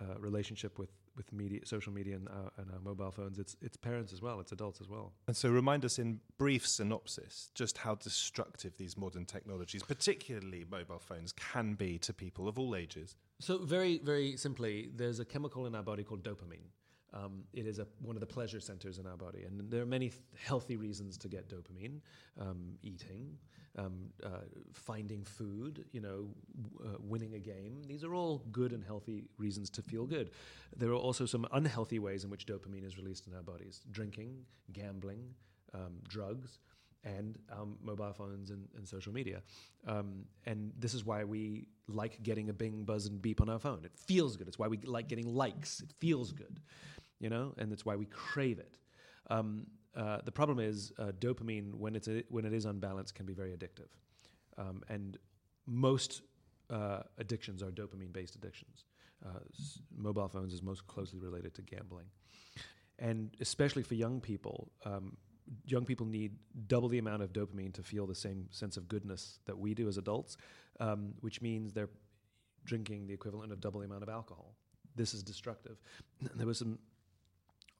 uh, 0.00 0.18
relationship 0.18 0.78
with, 0.78 0.90
with 1.16 1.32
media, 1.32 1.60
social 1.64 1.92
media, 1.92 2.16
and, 2.16 2.28
uh, 2.28 2.50
and 2.58 2.70
our 2.72 2.80
mobile 2.80 3.10
phones. 3.10 3.38
It's 3.38 3.56
it's 3.62 3.76
parents 3.76 4.12
as 4.12 4.22
well. 4.22 4.40
It's 4.40 4.52
adults 4.52 4.80
as 4.80 4.88
well. 4.88 5.12
And 5.26 5.36
so, 5.36 5.50
remind 5.50 5.84
us 5.84 5.98
in 5.98 6.20
brief 6.38 6.66
synopsis 6.66 7.50
just 7.54 7.78
how 7.78 7.96
destructive 7.96 8.76
these 8.76 8.96
modern 8.96 9.24
technologies, 9.24 9.82
particularly 9.82 10.64
mobile 10.70 10.98
phones, 11.00 11.32
can 11.32 11.74
be 11.74 11.98
to 11.98 12.12
people 12.12 12.48
of 12.48 12.58
all 12.58 12.76
ages. 12.76 13.16
So, 13.40 13.58
very 13.58 13.98
very 13.98 14.36
simply, 14.36 14.90
there's 14.94 15.20
a 15.20 15.24
chemical 15.24 15.66
in 15.66 15.74
our 15.74 15.82
body 15.82 16.02
called 16.04 16.22
dopamine. 16.22 16.68
Um, 17.12 17.44
it 17.52 17.66
is 17.66 17.78
a, 17.78 17.86
one 18.00 18.16
of 18.16 18.20
the 18.20 18.26
pleasure 18.26 18.58
centers 18.60 18.98
in 18.98 19.06
our 19.06 19.16
body. 19.16 19.44
And 19.44 19.70
there 19.70 19.82
are 19.82 19.86
many 19.86 20.08
th- 20.08 20.20
healthy 20.36 20.76
reasons 20.76 21.16
to 21.18 21.28
get 21.28 21.48
dopamine 21.48 22.00
um, 22.40 22.76
eating, 22.82 23.38
um, 23.78 24.10
uh, 24.24 24.40
finding 24.72 25.22
food, 25.22 25.84
you 25.92 26.00
know, 26.00 26.26
w- 26.60 26.92
uh, 26.92 26.98
winning 27.00 27.34
a 27.34 27.38
game. 27.38 27.82
These 27.86 28.02
are 28.02 28.14
all 28.14 28.42
good 28.50 28.72
and 28.72 28.82
healthy 28.82 29.28
reasons 29.38 29.70
to 29.70 29.82
feel 29.82 30.06
good. 30.06 30.32
There 30.76 30.90
are 30.90 30.94
also 30.94 31.24
some 31.24 31.46
unhealthy 31.52 32.00
ways 32.00 32.24
in 32.24 32.30
which 32.30 32.46
dopamine 32.46 32.84
is 32.84 32.98
released 32.98 33.28
in 33.28 33.34
our 33.34 33.42
bodies 33.42 33.82
drinking, 33.92 34.44
gambling, 34.72 35.22
um, 35.72 36.00
drugs. 36.08 36.58
And 37.04 37.38
um, 37.52 37.76
mobile 37.82 38.12
phones 38.14 38.50
and, 38.50 38.66
and 38.76 38.88
social 38.88 39.12
media. 39.12 39.42
Um, 39.86 40.24
and 40.46 40.72
this 40.78 40.94
is 40.94 41.04
why 41.04 41.24
we 41.24 41.68
like 41.86 42.22
getting 42.22 42.48
a 42.48 42.52
bing, 42.54 42.84
buzz, 42.84 43.06
and 43.06 43.20
beep 43.20 43.42
on 43.42 43.50
our 43.50 43.58
phone. 43.58 43.84
It 43.84 43.92
feels 43.94 44.36
good. 44.38 44.48
It's 44.48 44.58
why 44.58 44.68
we 44.68 44.78
like 44.78 45.06
getting 45.08 45.26
likes. 45.34 45.80
It 45.80 45.92
feels 46.00 46.32
good 46.32 46.60
you 47.20 47.30
know, 47.30 47.54
and 47.58 47.70
that's 47.70 47.84
why 47.84 47.96
we 47.96 48.06
crave 48.06 48.58
it. 48.58 48.76
Um, 49.30 49.66
uh, 49.96 50.18
the 50.24 50.32
problem 50.32 50.58
is 50.58 50.92
uh, 50.98 51.12
dopamine, 51.18 51.72
when 51.74 51.94
it's 51.94 52.08
a, 52.08 52.22
when 52.28 52.44
it 52.44 52.52
is 52.52 52.64
unbalanced, 52.64 53.14
can 53.14 53.24
be 53.26 53.32
very 53.32 53.52
addictive, 53.52 53.88
um, 54.58 54.82
and 54.88 55.16
most 55.66 56.22
uh, 56.70 57.00
addictions 57.18 57.62
are 57.62 57.70
dopamine-based 57.70 58.34
addictions. 58.34 58.84
Uh, 59.24 59.38
s- 59.58 59.78
mobile 59.96 60.28
phones 60.28 60.52
is 60.52 60.62
most 60.62 60.86
closely 60.86 61.20
related 61.20 61.54
to 61.54 61.62
gambling, 61.62 62.06
and 62.98 63.30
especially 63.40 63.82
for 63.82 63.94
young 63.94 64.20
people. 64.20 64.70
Young 65.66 65.84
people 65.84 66.06
need 66.06 66.32
double 66.68 66.88
the 66.88 66.98
amount 66.98 67.22
of 67.22 67.32
dopamine 67.32 67.72
to 67.74 67.82
feel 67.82 68.06
the 68.06 68.14
same 68.14 68.46
sense 68.50 68.76
of 68.76 68.88
goodness 68.88 69.38
that 69.46 69.58
we 69.58 69.74
do 69.74 69.88
as 69.88 69.98
adults, 69.98 70.36
um, 70.80 71.14
which 71.20 71.42
means 71.42 71.72
they're 71.72 71.90
drinking 72.64 73.06
the 73.06 73.14
equivalent 73.14 73.52
of 73.52 73.60
double 73.60 73.80
the 73.80 73.86
amount 73.86 74.02
of 74.02 74.08
alcohol. 74.08 74.54
This 74.96 75.12
is 75.12 75.22
destructive. 75.22 75.76
there 76.34 76.46
was 76.46 76.58
some 76.58 76.78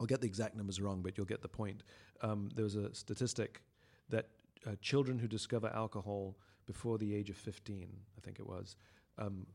I'll 0.01 0.07
get 0.07 0.21
the 0.21 0.27
exact 0.27 0.57
numbers 0.57 0.81
wrong, 0.81 1.03
but 1.03 1.17
you'll 1.17 1.27
get 1.27 1.43
the 1.43 1.49
point. 1.49 1.83
Um, 2.21 2.51
there 2.55 2.65
was 2.65 2.75
a 2.75 2.93
statistic 2.95 3.63
that 4.11 4.27
uh, 4.67 4.73
children 4.81 5.19
who 5.19 5.29
discover 5.29 5.71
alcohol 5.75 6.37
before 6.67 6.99
the 6.99 7.15
age 7.15 7.31
of 7.31 7.37
15, 7.37 7.89
I 8.17 8.21
think 8.21 8.39
it 8.39 8.47
was, 8.47 8.77
um, 9.19 9.47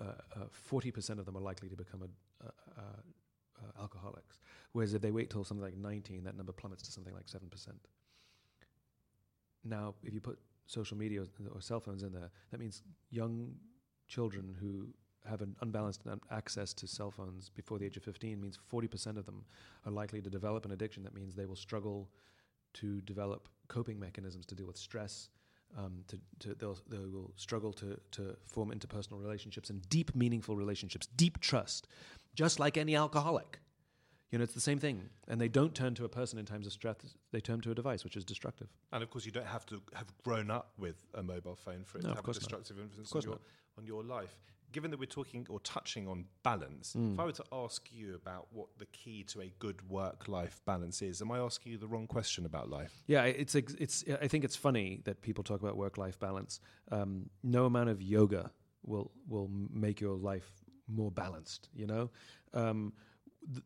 f- 0.00 0.06
uh, 0.06 0.40
uh, 0.40 0.44
40% 0.70 1.18
of 1.18 1.26
them 1.26 1.36
are 1.36 1.40
likely 1.42 1.68
to 1.68 1.76
become 1.76 2.02
a, 2.02 2.46
uh, 3.62 3.80
alcoholics. 3.80 4.40
Whereas 4.72 4.94
if 4.94 5.02
they 5.02 5.10
wait 5.10 5.30
till 5.30 5.44
something 5.44 5.64
like 5.64 5.76
19, 5.76 6.24
that 6.24 6.36
number 6.36 6.52
plummets 6.52 6.82
to 6.84 6.92
something 6.92 7.14
like 7.14 7.26
7%. 7.26 7.40
Now, 9.64 9.94
if 10.02 10.12
you 10.12 10.20
put 10.20 10.38
social 10.66 10.96
media 10.96 11.24
or 11.54 11.60
cell 11.60 11.80
phones 11.80 12.02
in 12.02 12.12
there, 12.12 12.30
that 12.50 12.58
means 12.60 12.82
young 13.10 13.54
children 14.08 14.56
who 14.60 14.88
have 15.28 15.40
an 15.40 15.54
unbalanced 15.60 16.02
access 16.30 16.72
to 16.74 16.86
cell 16.86 17.10
phones 17.10 17.48
before 17.48 17.78
the 17.78 17.86
age 17.86 17.96
of 17.96 18.02
15 18.02 18.40
means 18.40 18.58
40% 18.72 19.16
of 19.16 19.24
them 19.24 19.44
are 19.86 19.92
likely 19.92 20.20
to 20.20 20.28
develop 20.28 20.64
an 20.64 20.72
addiction. 20.72 21.02
That 21.04 21.14
means 21.14 21.34
they 21.34 21.46
will 21.46 21.56
struggle 21.56 22.10
to 22.74 23.00
develop 23.02 23.48
coping 23.68 24.00
mechanisms 24.00 24.46
to 24.46 24.54
deal 24.54 24.66
with 24.66 24.76
stress. 24.76 25.28
Um, 25.78 26.04
to, 26.08 26.18
to 26.40 26.54
they'll, 26.54 26.78
they 26.88 26.98
will 26.98 27.32
struggle 27.36 27.72
to, 27.74 27.98
to 28.12 28.36
form 28.44 28.72
interpersonal 28.72 29.22
relationships 29.22 29.70
and 29.70 29.88
deep, 29.88 30.14
meaningful 30.14 30.54
relationships, 30.54 31.06
deep 31.16 31.40
trust, 31.40 31.88
just 32.34 32.60
like 32.60 32.76
any 32.76 32.96
alcoholic. 32.96 33.58
You 34.30 34.38
know, 34.38 34.44
it's 34.44 34.54
the 34.54 34.60
same 34.60 34.78
thing. 34.78 35.10
And 35.28 35.38
they 35.40 35.48
don't 35.48 35.74
turn 35.74 35.94
to 35.96 36.04
a 36.04 36.08
person 36.08 36.38
in 36.38 36.46
times 36.46 36.66
of 36.66 36.72
stress, 36.72 36.96
they 37.32 37.40
turn 37.40 37.60
to 37.62 37.70
a 37.70 37.74
device, 37.74 38.02
which 38.02 38.16
is 38.16 38.24
destructive. 38.24 38.68
And 38.92 39.02
of 39.02 39.10
course, 39.10 39.26
you 39.26 39.32
don't 39.32 39.46
have 39.46 39.66
to 39.66 39.82
have 39.94 40.06
grown 40.24 40.50
up 40.50 40.72
with 40.78 41.04
a 41.14 41.22
mobile 41.22 41.56
phone 41.56 41.84
for 41.84 41.98
it 41.98 42.04
no, 42.04 42.10
to 42.10 42.16
have 42.16 42.28
a 42.28 42.32
destructive 42.32 42.78
not. 42.78 42.84
influence 42.84 43.14
on 43.14 43.22
your, 43.22 43.38
on 43.78 43.86
your 43.86 44.02
life 44.02 44.36
given 44.72 44.90
that 44.90 44.98
we're 44.98 45.06
talking 45.06 45.46
or 45.48 45.60
touching 45.60 46.08
on 46.08 46.24
balance, 46.42 46.94
mm. 46.98 47.12
if 47.12 47.20
I 47.20 47.24
were 47.24 47.32
to 47.32 47.44
ask 47.52 47.92
you 47.92 48.14
about 48.14 48.48
what 48.50 48.68
the 48.78 48.86
key 48.86 49.22
to 49.24 49.42
a 49.42 49.52
good 49.58 49.88
work-life 49.88 50.60
balance 50.64 51.02
is, 51.02 51.22
am 51.22 51.30
I 51.30 51.38
asking 51.38 51.72
you 51.72 51.78
the 51.78 51.86
wrong 51.86 52.06
question 52.06 52.46
about 52.46 52.70
life? 52.70 53.04
Yeah, 53.06 53.24
it's 53.24 53.54
it's. 53.54 54.04
I 54.20 54.28
think 54.28 54.44
it's 54.44 54.56
funny 54.56 55.00
that 55.04 55.20
people 55.20 55.44
talk 55.44 55.60
about 55.60 55.76
work-life 55.76 56.18
balance. 56.18 56.60
Um, 56.90 57.30
no 57.42 57.66
amount 57.66 57.90
of 57.90 58.02
yoga 58.02 58.50
will 58.84 59.12
will 59.28 59.48
make 59.70 60.00
your 60.00 60.16
life 60.16 60.61
more 60.88 61.10
balanced. 61.10 61.68
You 61.74 61.86
know. 61.86 62.10
Um, 62.54 62.92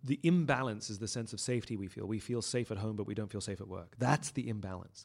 the 0.03 0.19
imbalance 0.23 0.89
is 0.89 0.99
the 0.99 1.09
sense 1.09 1.35
of 1.35 1.41
safety 1.41 1.77
we 1.77 1.87
feel. 1.87 2.07
We 2.07 2.19
feel 2.19 2.41
safe 2.41 2.71
at 2.71 2.79
home, 2.79 2.97
but 2.97 3.07
we 3.07 3.15
don't 3.15 3.31
feel 3.31 3.43
safe 3.43 3.61
at 3.61 3.69
work. 3.69 3.95
That's 3.99 4.31
the 4.31 4.49
imbalance. 4.49 5.05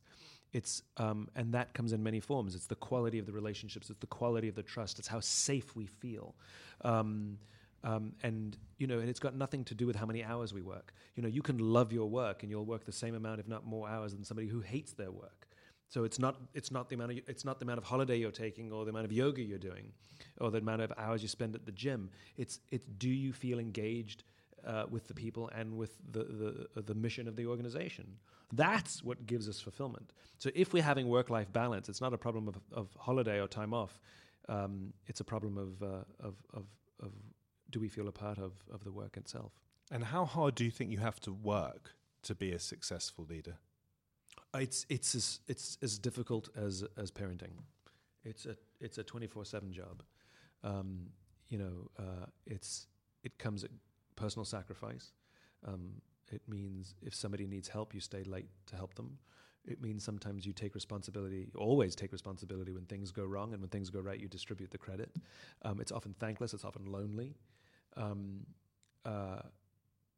It's 0.54 0.82
um, 0.98 1.30
and 1.36 1.54
that 1.54 1.74
comes 1.74 1.94
in 1.94 2.04
many 2.04 2.20
forms. 2.20 2.56
It's 2.56 2.68
the 2.68 2.76
quality 2.76 3.20
of 3.20 3.26
the 3.26 3.32
relationships. 3.32 3.90
It's 3.90 4.00
the 4.00 4.08
quality 4.08 4.48
of 4.48 4.56
the 4.56 4.64
trust. 4.64 5.00
It's 5.00 5.08
how 5.08 5.20
safe 5.20 5.76
we 5.76 5.86
feel. 5.86 6.36
Um, 6.84 7.38
um, 7.84 8.14
and 8.22 8.58
you 8.78 8.88
know, 8.88 9.00
and 9.00 9.10
it's 9.10 9.20
got 9.20 9.36
nothing 9.36 9.64
to 9.66 9.76
do 9.76 9.88
with 9.88 9.96
how 9.96 10.06
many 10.06 10.24
hours 10.24 10.54
we 10.54 10.62
work. 10.62 10.94
You 11.16 11.24
know, 11.24 11.30
you 11.30 11.42
can 11.42 11.58
love 11.58 11.92
your 11.92 12.10
work 12.10 12.44
and 12.44 12.52
you'll 12.52 12.66
work 12.66 12.86
the 12.86 12.92
same 12.92 13.16
amount, 13.16 13.40
if 13.40 13.48
not 13.48 13.66
more, 13.66 13.90
hours 13.90 14.14
than 14.14 14.24
somebody 14.24 14.48
who 14.48 14.60
hates 14.60 14.94
their 14.94 15.12
work. 15.12 15.48
So 15.92 16.06
it's 16.06 16.20
not 16.20 16.38
it's 16.54 16.72
not 16.72 16.88
the 16.88 16.96
amount 16.96 17.12
of 17.12 17.18
it's 17.28 17.44
not 17.44 17.60
the 17.60 17.66
amount 17.66 17.78
of 17.78 17.84
holiday 17.84 18.18
you're 18.18 18.32
taking 18.32 18.72
or 18.72 18.86
the 18.86 18.92
amount 18.92 19.06
of 19.06 19.12
yoga 19.12 19.42
you're 19.42 19.60
doing, 19.60 19.92
or 20.40 20.50
the 20.50 20.60
amount 20.60 20.82
of 20.82 20.94
hours 20.98 21.22
you 21.22 21.28
spend 21.28 21.54
at 21.54 21.66
the 21.66 21.72
gym. 21.74 22.10
It's 22.38 22.60
it's 22.72 22.86
do 22.98 23.10
you 23.10 23.34
feel 23.34 23.60
engaged 23.60 24.24
uh, 24.66 24.86
with 24.90 25.08
the 25.08 25.14
people 25.14 25.50
and 25.54 25.76
with 25.76 25.98
the, 26.12 26.68
the, 26.76 26.82
the 26.82 26.96
mission 26.96 27.28
of 27.28 27.36
the 27.36 27.46
organization. 27.46 28.06
That's 28.54 29.04
what 29.04 29.26
gives 29.26 29.50
us 29.50 29.60
fulfillment. 29.60 30.14
So 30.38 30.50
if 30.56 30.72
we're 30.74 30.84
having 30.84 31.08
work 31.08 31.30
life 31.30 31.52
balance, 31.52 31.90
it's 31.90 32.02
not 32.02 32.14
a 32.14 32.18
problem 32.18 32.48
of, 32.48 32.56
of 32.72 32.90
holiday 32.98 33.42
or 33.42 33.48
time 33.48 33.74
off. 33.74 34.00
Um, 34.50 34.94
it's 35.08 35.20
a 35.20 35.24
problem 35.24 35.58
of, 35.58 35.82
uh, 35.82 36.04
of, 36.20 36.36
of, 36.54 36.66
of 37.02 37.12
do 37.70 37.80
we 37.80 37.88
feel 37.88 38.08
a 38.08 38.12
part 38.12 38.38
of, 38.38 38.54
of 38.74 38.84
the 38.84 38.92
work 38.92 39.18
itself. 39.18 39.52
And 39.92 40.04
how 40.04 40.26
hard 40.26 40.56
do 40.56 40.64
you 40.64 40.72
think 40.72 40.92
you 40.92 41.00
have 41.00 41.20
to 41.22 41.34
work 41.34 41.96
to 42.24 42.36
be 42.36 42.52
a 42.52 42.60
successful 42.60 43.26
leader? 43.30 43.58
It's, 44.54 44.86
it's, 44.90 45.16
as, 45.16 45.40
it's 45.48 45.78
as 45.82 45.98
difficult 45.98 46.50
as, 46.58 46.84
as 46.98 47.12
parenting. 47.12 47.54
It's 48.24 48.46
a, 48.46 48.56
it's 48.80 48.98
a 48.98 49.04
24 49.04 49.46
7 49.46 49.72
job. 49.72 50.04
Um, 50.64 51.08
you 51.50 51.58
know, 51.58 51.90
uh, 51.98 52.26
it's, 52.46 52.88
it 53.24 53.38
comes 53.38 53.64
at 53.64 53.72
personal 54.16 54.46
sacrifice. 54.46 55.12
Um, 55.68 56.02
it 56.32 56.42
means 56.48 56.96
if 57.02 57.14
somebody 57.14 57.46
needs 57.46 57.68
help, 57.68 57.94
you 57.94 58.00
stay 58.00 58.24
late 58.24 58.50
to 58.68 58.76
help 58.76 58.96
them. 58.96 59.18
It 59.66 59.82
means 59.82 60.04
sometimes 60.04 60.46
you 60.46 60.54
take 60.54 60.74
responsibility, 60.74 61.48
always 61.56 61.96
take 61.96 62.12
responsibility 62.12 62.72
when 62.72 62.86
things 62.86 63.12
go 63.12 63.26
wrong, 63.26 63.54
and 63.54 63.62
when 63.62 63.70
things 63.70 63.90
go 63.90 64.00
right, 64.00 64.20
you 64.20 64.28
distribute 64.28 64.72
the 64.72 64.78
credit. 64.78 65.16
Um, 65.64 65.80
it's 65.80 65.92
often 65.92 66.16
thankless, 66.20 66.54
it's 66.54 66.66
often 66.66 66.86
lonely. 66.86 67.36
Um, 67.96 68.46
uh, 69.06 69.42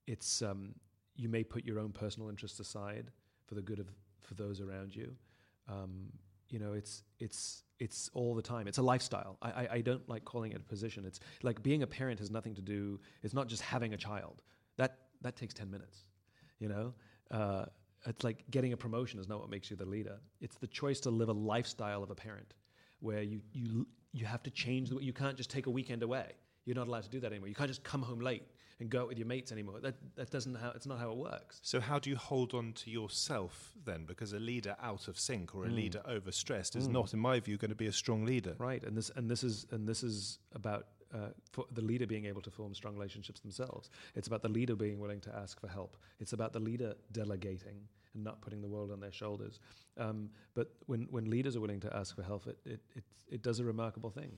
it's 0.08 0.42
um, 0.42 0.76
you 1.16 1.28
may 1.28 1.44
put 1.44 1.66
your 1.66 1.80
own 1.80 1.92
personal 1.92 2.30
interests 2.30 2.60
aside 2.60 3.12
for 3.46 3.56
the 3.56 3.62
good 3.62 3.80
of 3.80 3.88
for 4.24 4.34
those 4.34 4.62
around 4.62 4.96
you. 4.96 5.16
Um, 5.68 6.10
you 6.50 6.60
know, 6.60 6.74
it's 6.74 7.04
it's 7.20 7.64
it's 7.80 8.10
all 8.14 8.36
the 8.36 8.42
time. 8.42 8.68
It's 8.68 8.78
a 8.78 8.82
lifestyle. 8.82 9.38
I, 9.42 9.50
I, 9.50 9.68
I 9.74 9.82
don't 9.82 10.08
like 10.08 10.24
calling 10.24 10.52
it 10.52 10.58
a 10.58 10.64
position. 10.64 11.06
It's 11.06 11.20
like 11.42 11.64
being 11.64 11.84
a 11.84 11.88
parent 11.88 12.20
has 12.20 12.30
nothing 12.30 12.56
to 12.56 12.62
do. 12.62 13.00
It's 13.24 13.34
not 13.34 13.48
just 13.48 13.62
having 13.62 13.94
a 13.94 13.98
child. 13.98 14.42
That 14.78 15.00
that 15.22 15.36
takes 15.36 15.54
ten 15.54 15.70
minutes. 15.72 16.06
You 16.60 16.70
know, 16.70 16.94
uh, 17.32 17.66
it's 18.06 18.24
like 18.24 18.44
getting 18.52 18.74
a 18.74 18.78
promotion 18.78 19.20
is 19.20 19.28
not 19.28 19.40
what 19.40 19.50
makes 19.50 19.70
you 19.70 19.76
the 19.78 19.86
leader. 19.86 20.18
It's 20.42 20.56
the 20.58 20.68
choice 20.68 21.00
to 21.02 21.10
live 21.10 21.30
a 21.30 21.34
lifestyle 21.34 22.04
of 22.04 22.12
a 22.12 22.16
parent, 22.16 22.54
where 23.00 23.22
you 23.22 23.42
you 23.52 23.88
you 24.12 24.26
have 24.26 24.44
to 24.44 24.52
change 24.52 24.90
the 24.90 24.98
way. 24.98 25.04
You 25.04 25.14
can't 25.14 25.36
just 25.36 25.50
take 25.50 25.66
a 25.66 25.72
weekend 25.72 26.04
away. 26.04 26.34
You're 26.66 26.76
not 26.76 26.88
allowed 26.88 27.04
to 27.04 27.10
do 27.10 27.20
that 27.22 27.32
anymore. 27.32 27.50
You 27.50 27.56
can't 27.56 27.70
just 27.70 27.84
come 27.84 28.02
home 28.02 28.20
late 28.20 28.44
and 28.84 28.92
go 28.92 29.02
out 29.02 29.08
with 29.08 29.18
your 29.18 29.28
mates 29.28 29.52
anymore. 29.52 29.80
That 29.80 29.96
that 30.16 30.30
doesn't 30.30 30.56
how 30.56 30.72
it's 30.76 30.86
not 30.86 31.00
how 31.00 31.10
it 31.12 31.18
works. 31.18 31.60
So 31.64 31.80
how 31.80 32.00
do 32.00 32.10
you 32.10 32.18
hold 32.18 32.54
on 32.54 32.74
to 32.74 32.92
yourself 32.92 33.74
then? 33.86 34.06
Because 34.06 34.34
a 34.34 34.40
leader 34.40 34.76
out 34.82 35.08
of 35.08 35.18
sync 35.18 35.56
or 35.56 35.64
a 35.64 35.70
mm. 35.70 35.76
leader 35.76 36.02
overstressed 36.08 36.76
is 36.76 36.88
mm. 36.88 36.92
not, 36.92 37.14
in 37.14 37.20
my 37.20 37.40
view, 37.40 37.58
going 37.58 37.70
to 37.70 37.76
be 37.76 37.88
a 37.88 37.94
strong 37.94 38.26
leader. 38.26 38.56
Right, 38.60 38.84
and 38.84 38.96
this 38.96 39.10
and 39.16 39.32
this 39.32 39.44
is 39.44 39.66
and 39.72 39.88
this 39.88 40.04
is 40.04 40.40
about 40.54 40.88
uh, 41.14 41.30
for 41.52 41.66
the 41.72 41.82
leader 41.82 42.06
being 42.06 42.26
able 42.26 42.42
to 42.42 42.52
form 42.52 42.76
strong 42.76 42.94
relationships 42.96 43.40
themselves. 43.40 43.90
It's 44.16 44.28
about 44.28 44.42
the 44.42 44.50
leader 44.50 44.76
being 44.76 45.00
willing 45.00 45.22
to 45.22 45.36
ask 45.36 45.60
for 45.62 45.70
help. 45.70 45.96
It's 46.20 46.34
about 46.34 46.52
the 46.52 46.60
leader 46.60 46.94
delegating 47.12 47.88
and 48.14 48.24
not 48.24 48.42
putting 48.42 48.62
the 48.62 48.68
world 48.68 48.92
on 48.92 49.00
their 49.00 49.12
shoulders. 49.12 49.60
Um, 49.98 50.30
but 50.56 50.74
when, 50.88 51.08
when 51.10 51.30
leaders 51.30 51.56
are 51.56 51.62
willing 51.62 51.80
to 51.82 51.96
ask 51.96 52.16
for 52.16 52.24
help, 52.24 52.48
it, 52.48 52.58
it, 52.66 52.80
it, 52.96 53.04
it 53.30 53.42
does 53.44 53.60
a 53.60 53.64
remarkable 53.64 54.10
thing. 54.10 54.38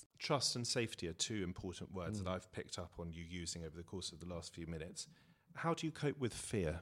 trust 0.21 0.55
and 0.55 0.65
safety 0.65 1.07
are 1.07 1.13
two 1.13 1.43
important 1.43 1.93
words 1.93 2.21
mm. 2.21 2.25
that 2.25 2.31
I've 2.31 2.51
picked 2.51 2.77
up 2.77 2.93
on 2.99 3.11
you 3.11 3.23
using 3.27 3.63
over 3.63 3.75
the 3.75 3.83
course 3.83 4.11
of 4.11 4.19
the 4.19 4.27
last 4.27 4.53
few 4.53 4.67
minutes. 4.67 5.07
How 5.55 5.73
do 5.73 5.85
you 5.85 5.91
cope 5.91 6.19
with 6.19 6.33
fear? 6.33 6.79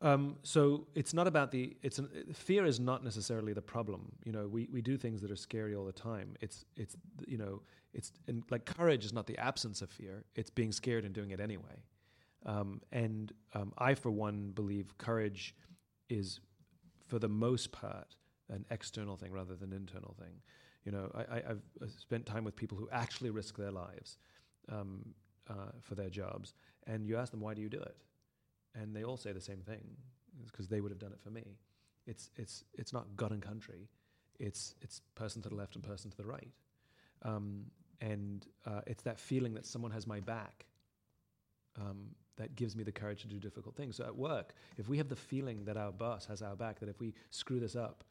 Um, 0.00 0.36
so 0.42 0.86
it's 0.94 1.14
not 1.14 1.26
about 1.26 1.50
the 1.50 1.76
it's 1.82 1.98
an, 1.98 2.08
fear 2.32 2.66
is 2.66 2.78
not 2.78 3.04
necessarily 3.04 3.52
the 3.52 3.62
problem. 3.62 4.12
You 4.24 4.32
know, 4.32 4.46
we, 4.46 4.68
we 4.72 4.82
do 4.82 4.96
things 4.96 5.20
that 5.22 5.30
are 5.30 5.36
scary 5.36 5.74
all 5.74 5.84
the 5.84 5.92
time. 5.92 6.34
It's 6.40 6.64
it's 6.76 6.96
you 7.26 7.38
know 7.38 7.62
it's 7.92 8.12
like 8.50 8.64
courage 8.64 9.04
is 9.04 9.12
not 9.12 9.26
the 9.26 9.38
absence 9.38 9.82
of 9.82 9.90
fear. 9.90 10.24
It's 10.34 10.50
being 10.50 10.72
scared 10.72 11.04
and 11.04 11.14
doing 11.14 11.30
it 11.30 11.40
anyway. 11.40 11.82
Um, 12.46 12.80
and 12.92 13.32
um, 13.54 13.72
I, 13.78 13.94
for 13.94 14.10
one, 14.10 14.50
believe 14.50 14.98
courage 14.98 15.54
is, 16.10 16.40
for 17.06 17.18
the 17.18 17.28
most 17.28 17.72
part, 17.72 18.16
an 18.50 18.66
external 18.70 19.16
thing 19.16 19.32
rather 19.32 19.54
than 19.54 19.72
internal 19.72 20.14
thing. 20.18 20.40
You 20.84 20.92
know, 20.92 21.10
I, 21.14 21.40
have 21.48 21.60
spent 21.98 22.26
time 22.26 22.44
with 22.44 22.56
people 22.56 22.76
who 22.76 22.88
actually 22.92 23.30
risk 23.30 23.56
their 23.56 23.70
lives 23.70 24.18
um, 24.70 25.14
uh, 25.48 25.72
for 25.80 25.94
their 25.94 26.10
jobs, 26.10 26.54
and 26.86 27.06
you 27.06 27.16
ask 27.16 27.30
them, 27.30 27.40
why 27.40 27.54
do 27.54 27.62
you 27.62 27.70
do 27.70 27.80
it? 27.80 27.96
And 28.74 28.94
they 28.94 29.02
all 29.02 29.16
say 29.16 29.32
the 29.32 29.40
same 29.40 29.60
thing, 29.60 29.82
because 30.46 30.68
they 30.68 30.80
would 30.80 30.90
have 30.90 30.98
done 30.98 31.12
it 31.12 31.20
for 31.22 31.30
me. 31.30 31.56
It's, 32.06 32.30
it's, 32.36 32.64
it's 32.74 32.92
not 32.92 33.16
God 33.16 33.30
and 33.30 33.40
country, 33.40 33.88
it's, 34.38 34.74
it's 34.82 35.00
person 35.14 35.40
to 35.42 35.48
the 35.48 35.54
left 35.54 35.74
and 35.74 35.82
person 35.82 36.10
to 36.10 36.16
the 36.16 36.26
right. 36.26 36.50
Um, 37.22 37.66
and 38.00 38.46
uh, 38.66 38.80
it's 38.86 39.02
that 39.04 39.18
feeling 39.18 39.54
that 39.54 39.64
someone 39.64 39.92
has 39.92 40.06
my 40.06 40.20
back 40.20 40.66
um, 41.80 42.08
that 42.36 42.56
gives 42.56 42.76
me 42.76 42.84
the 42.84 42.92
courage 42.92 43.22
to 43.22 43.28
do 43.28 43.38
difficult 43.38 43.74
things. 43.74 43.96
So 43.96 44.04
at 44.04 44.14
work, 44.14 44.54
if 44.76 44.88
we 44.88 44.98
have 44.98 45.08
the 45.08 45.16
feeling 45.16 45.64
that 45.64 45.78
our 45.78 45.92
boss 45.92 46.26
has 46.26 46.42
our 46.42 46.56
back, 46.56 46.80
that 46.80 46.90
if 46.90 47.00
we 47.00 47.14
screw 47.30 47.60
this 47.60 47.76
up, 47.76 48.04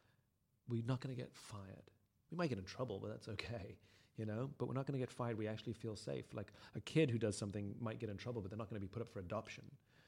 we're 0.67 0.81
not 0.87 1.01
going 1.01 1.13
to 1.13 1.21
get 1.21 1.31
fired 1.33 1.91
we 2.33 2.37
might 2.37 2.49
get 2.49 2.57
in 2.57 2.63
trouble, 2.65 2.99
but 2.99 3.11
that's 3.11 3.27
okay, 3.29 3.77
you 4.17 4.25
know. 4.25 4.49
But 4.57 4.67
we're 4.67 4.73
not 4.73 4.87
going 4.87 4.99
to 4.99 4.99
get 4.99 5.11
fired. 5.11 5.37
We 5.37 5.47
actually 5.47 5.73
feel 5.73 5.95
safe. 5.95 6.25
Like 6.33 6.51
a 6.75 6.81
kid 6.81 7.11
who 7.11 7.19
does 7.19 7.37
something 7.37 7.75
might 7.79 7.99
get 7.99 8.09
in 8.09 8.17
trouble, 8.17 8.41
but 8.41 8.49
they're 8.49 8.57
not 8.57 8.69
going 8.69 8.81
to 8.81 8.85
be 8.85 8.91
put 8.91 9.03
up 9.03 9.09
for 9.09 9.19
adoption. 9.19 9.63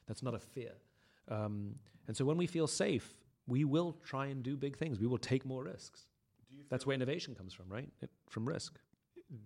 That's 0.08 0.22
not 0.22 0.34
a 0.34 0.40
fear. 0.40 0.72
Um, 1.28 1.76
and 2.08 2.16
so 2.16 2.24
when 2.24 2.36
we 2.36 2.46
feel 2.46 2.66
safe, 2.66 3.14
we 3.46 3.64
will 3.64 3.96
try 4.04 4.26
and 4.26 4.42
do 4.42 4.56
big 4.56 4.76
things. 4.76 4.98
We 4.98 5.06
will 5.06 5.18
take 5.18 5.46
more 5.46 5.62
risks. 5.62 6.06
That's 6.68 6.84
where 6.84 6.94
innovation 6.94 7.34
comes 7.34 7.54
from, 7.54 7.66
right? 7.68 7.88
It, 8.00 8.10
from 8.28 8.48
risk. 8.48 8.78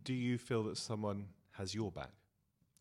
Do 0.05 0.15
you 0.15 0.39
feel 0.39 0.63
that 0.65 0.79
someone 0.79 1.27
has 1.53 1.75
your 1.75 1.91
back? 1.91 2.13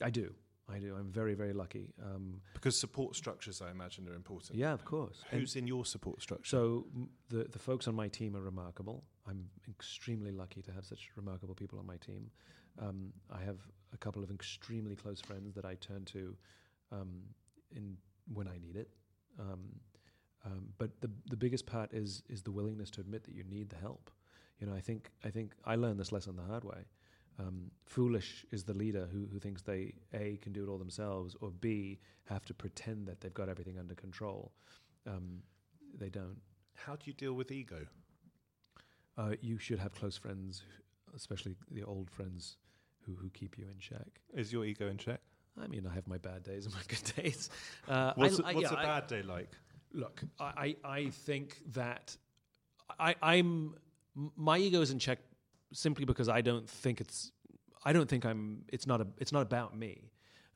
I 0.01 0.09
do. 0.09 0.33
I 0.71 0.79
do. 0.79 0.95
I'm 0.95 1.11
very, 1.11 1.33
very 1.33 1.53
lucky. 1.53 1.93
Um, 2.03 2.41
because 2.53 2.77
support 2.77 3.15
structures, 3.15 3.61
I 3.61 3.71
imagine, 3.71 4.07
are 4.07 4.13
important. 4.13 4.57
Yeah, 4.57 4.73
of 4.73 4.85
course. 4.85 5.23
Who's 5.31 5.55
and 5.55 5.63
in 5.63 5.67
your 5.67 5.85
support 5.85 6.21
structure? 6.21 6.47
So 6.47 6.85
the 7.29 7.45
the 7.45 7.59
folks 7.59 7.87
on 7.87 7.95
my 7.95 8.07
team 8.07 8.35
are 8.35 8.41
remarkable. 8.41 9.03
I'm 9.27 9.49
extremely 9.69 10.31
lucky 10.31 10.61
to 10.61 10.71
have 10.71 10.85
such 10.85 11.09
remarkable 11.15 11.55
people 11.55 11.79
on 11.79 11.85
my 11.85 11.97
team. 11.97 12.29
Um, 12.81 13.11
I 13.31 13.41
have 13.43 13.57
a 13.93 13.97
couple 13.97 14.23
of 14.23 14.31
extremely 14.31 14.95
close 14.95 15.19
friends 15.21 15.53
that 15.55 15.65
I 15.65 15.75
turn 15.75 16.05
to 16.05 16.35
um, 16.91 17.21
in 17.75 17.97
when 18.33 18.47
I 18.47 18.57
need 18.57 18.75
it. 18.75 18.89
Um, 19.39 19.79
um, 20.45 20.69
but 20.77 21.01
the 21.01 21.09
the 21.29 21.37
biggest 21.37 21.65
part 21.65 21.93
is 21.93 22.23
is 22.29 22.41
the 22.43 22.51
willingness 22.51 22.89
to 22.91 23.01
admit 23.01 23.23
that 23.25 23.33
you 23.33 23.43
need 23.43 23.69
the 23.69 23.77
help. 23.77 24.11
You 24.59 24.67
know, 24.67 24.73
I 24.73 24.81
think 24.81 25.09
I 25.23 25.29
think 25.29 25.53
I 25.65 25.75
learned 25.75 25.99
this 25.99 26.11
lesson 26.11 26.35
the 26.35 26.43
hard 26.43 26.63
way. 26.63 26.85
Um, 27.39 27.71
foolish 27.85 28.45
is 28.51 28.63
the 28.63 28.73
leader 28.73 29.07
who, 29.11 29.27
who 29.31 29.39
thinks 29.39 29.61
they 29.61 29.93
a 30.13 30.37
can 30.41 30.51
do 30.51 30.63
it 30.63 30.69
all 30.69 30.77
themselves 30.77 31.37
or 31.39 31.51
b 31.51 31.99
have 32.25 32.45
to 32.45 32.53
pretend 32.53 33.07
that 33.07 33.21
they've 33.21 33.33
got 33.33 33.49
everything 33.49 33.79
under 33.79 33.95
control. 33.95 34.51
Um, 35.07 35.41
they 35.97 36.09
don't. 36.09 36.37
How 36.75 36.95
do 36.95 37.03
you 37.05 37.13
deal 37.13 37.33
with 37.33 37.51
ego? 37.51 37.85
Uh, 39.17 39.31
you 39.41 39.57
should 39.57 39.79
have 39.79 39.93
close 39.93 40.17
friends, 40.17 40.63
especially 41.15 41.55
the 41.71 41.83
old 41.83 42.09
friends 42.09 42.57
who, 43.05 43.15
who 43.15 43.29
keep 43.29 43.57
you 43.57 43.65
in 43.71 43.79
check. 43.79 44.21
Is 44.33 44.53
your 44.53 44.65
ego 44.65 44.87
in 44.87 44.97
check? 44.97 45.21
I 45.61 45.67
mean, 45.67 45.87
I 45.89 45.93
have 45.93 46.07
my 46.07 46.17
bad 46.17 46.43
days 46.43 46.65
and 46.65 46.73
my 46.73 46.81
good 46.87 47.11
days. 47.23 47.49
Uh, 47.87 48.13
what's, 48.15 48.39
I, 48.39 48.51
a, 48.51 48.55
what's 48.55 48.71
yeah, 48.71 48.79
a 48.79 48.83
bad 48.83 49.03
I, 49.03 49.07
day 49.07 49.21
like? 49.23 49.51
Look, 49.91 50.21
I, 50.39 50.75
I 50.83 51.09
think 51.09 51.57
that 51.73 52.15
I, 52.99 53.15
I'm 53.21 53.75
my 54.35 54.57
ego 54.57 54.81
is 54.81 54.91
in 54.91 54.99
check 54.99 55.19
simply 55.73 56.05
because 56.05 56.29
I 56.29 56.41
don't 56.41 56.69
think 56.69 57.01
it's 57.01 57.31
I 57.85 57.93
don't 57.93 58.09
think 58.09 58.25
I'm 58.25 58.63
it's 58.67 58.87
not 58.87 59.01
a 59.01 59.07
it's 59.17 59.31
not 59.31 59.41
about 59.43 59.77
me. 59.77 60.11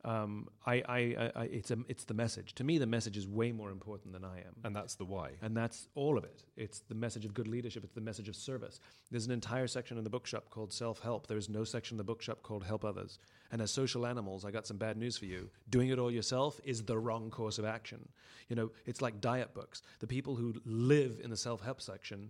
Um, 0.05 0.49
I, 0.65 0.83
I, 0.89 1.31
I, 1.33 1.43
it's 1.45 1.71
a, 1.71 1.77
it's 1.87 2.03
the 2.03 2.13
message. 2.13 2.55
To 2.55 2.65
me, 2.65 2.77
the 2.77 2.85
message 2.85 3.15
is 3.15 3.25
way 3.25 3.53
more 3.53 3.71
important 3.71 4.11
than 4.11 4.25
I 4.25 4.39
am, 4.39 4.53
and 4.65 4.75
that's 4.75 4.95
the 4.95 5.05
why. 5.05 5.29
And 5.41 5.55
that's 5.55 5.87
all 5.95 6.17
of 6.17 6.25
it. 6.25 6.43
It's 6.57 6.79
the 6.81 6.95
message 6.95 7.23
of 7.23 7.33
good 7.33 7.47
leadership. 7.47 7.85
It's 7.85 7.93
the 7.93 8.01
message 8.01 8.27
of 8.27 8.35
service. 8.35 8.81
There's 9.11 9.25
an 9.25 9.31
entire 9.31 9.65
section 9.65 9.97
in 9.97 10.03
the 10.03 10.09
bookshop 10.09 10.49
called 10.49 10.73
self-help. 10.73 11.27
There 11.27 11.37
is 11.37 11.47
no 11.47 11.63
section 11.63 11.95
in 11.95 11.99
the 11.99 12.03
bookshop 12.03 12.43
called 12.43 12.65
help 12.65 12.83
others. 12.83 13.17
And 13.49 13.61
as 13.61 13.71
social 13.71 14.05
animals, 14.05 14.43
I 14.43 14.51
got 14.51 14.67
some 14.67 14.75
bad 14.75 14.97
news 14.97 15.17
for 15.17 15.23
you. 15.25 15.49
Doing 15.69 15.87
it 15.87 15.99
all 15.99 16.11
yourself 16.11 16.59
is 16.65 16.83
the 16.83 16.99
wrong 16.99 17.29
course 17.29 17.57
of 17.57 17.63
action. 17.63 18.09
You 18.49 18.57
know, 18.57 18.71
it's 18.85 19.01
like 19.01 19.21
diet 19.21 19.53
books. 19.53 19.83
The 19.99 20.07
people 20.07 20.35
who 20.35 20.53
live 20.65 21.21
in 21.23 21.29
the 21.29 21.37
self-help 21.37 21.79
section, 21.79 22.29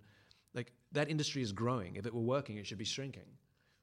like 0.53 0.73
that 0.91 1.09
industry 1.09 1.41
is 1.41 1.51
growing. 1.51 1.95
If 1.95 2.05
it 2.05 2.13
were 2.13 2.21
working, 2.21 2.57
it 2.57 2.67
should 2.67 2.77
be 2.77 2.85
shrinking, 2.85 3.25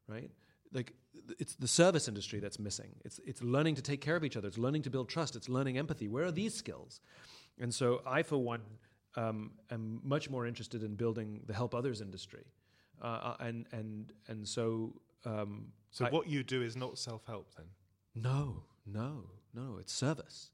right? 0.08 0.30
like 0.72 0.94
it's 1.38 1.54
the 1.56 1.68
service 1.68 2.08
industry 2.08 2.40
that's 2.40 2.58
missing. 2.58 2.90
It's 3.04 3.20
it's 3.26 3.42
learning 3.42 3.74
to 3.76 3.82
take 3.82 4.00
care 4.00 4.16
of 4.16 4.24
each 4.24 4.36
other. 4.36 4.48
It's 4.48 4.58
learning 4.58 4.82
to 4.82 4.90
build 4.90 5.08
trust. 5.08 5.36
It's 5.36 5.48
learning 5.48 5.78
empathy. 5.78 6.08
Where 6.08 6.24
are 6.24 6.32
these 6.32 6.54
skills? 6.54 7.00
And 7.58 7.74
so 7.74 8.00
I, 8.06 8.22
for 8.22 8.38
one, 8.38 8.62
um, 9.16 9.52
am 9.70 10.00
much 10.02 10.30
more 10.30 10.46
interested 10.46 10.82
in 10.82 10.94
building 10.94 11.40
the 11.46 11.54
help 11.54 11.74
others 11.74 12.00
industry. 12.00 12.44
Uh, 13.02 13.06
uh 13.06 13.36
and 13.40 13.66
and 13.72 14.12
and 14.28 14.46
so 14.46 14.94
um, 15.24 15.66
so 15.90 16.06
I, 16.06 16.10
what 16.10 16.28
you 16.28 16.42
do 16.42 16.62
is 16.62 16.76
not 16.76 16.98
self 16.98 17.24
help 17.26 17.54
then. 17.56 17.66
No, 18.14 18.64
no, 18.86 19.24
no. 19.54 19.78
It's 19.80 19.92
service. 19.92 20.50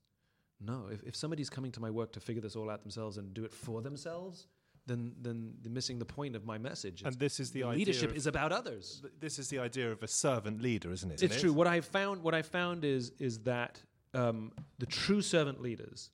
No, 0.59 0.87
if, 0.91 1.03
if 1.03 1.15
somebody's 1.15 1.51
coming 1.51 1.71
to 1.73 1.81
my 1.81 1.91
work 1.91 2.13
to 2.13 2.21
figure 2.21 2.41
this 2.41 2.57
all 2.57 2.71
out 2.71 2.81
themselves 2.81 3.19
and 3.19 3.35
do 3.35 3.45
it 3.45 3.53
for 3.53 3.83
themselves, 3.83 4.47
then 4.87 5.13
then 5.21 5.55
missing 5.69 5.99
the 5.99 6.05
point 6.05 6.37
of 6.37 6.45
my 6.45 6.59
message. 6.59 7.03
and 7.05 7.15
this 7.19 7.41
is 7.41 7.51
the, 7.51 7.65
leadership 7.65 8.11
of, 8.11 8.17
is 8.17 8.27
about 8.27 8.53
others. 8.53 9.03
This 9.21 9.39
is 9.39 9.49
the 9.49 9.59
idea 9.59 9.91
of 9.91 10.03
a 10.03 10.09
servant 10.09 10.63
leader, 10.63 10.93
isn't 10.93 11.11
it? 11.11 11.15
It's 11.15 11.23
Isn't 11.25 11.41
true. 11.41 11.51
it? 11.51 11.55
What 11.55 11.67
I 11.67 11.81
found, 11.81 12.23
what 12.23 12.35
I 12.35 12.43
found 12.43 12.85
is 12.85 13.13
is 13.19 13.41
that 13.41 13.83
um, 14.15 14.53
the 14.79 14.87
true 14.87 15.23
servant 15.23 15.61
leaders, 15.61 16.11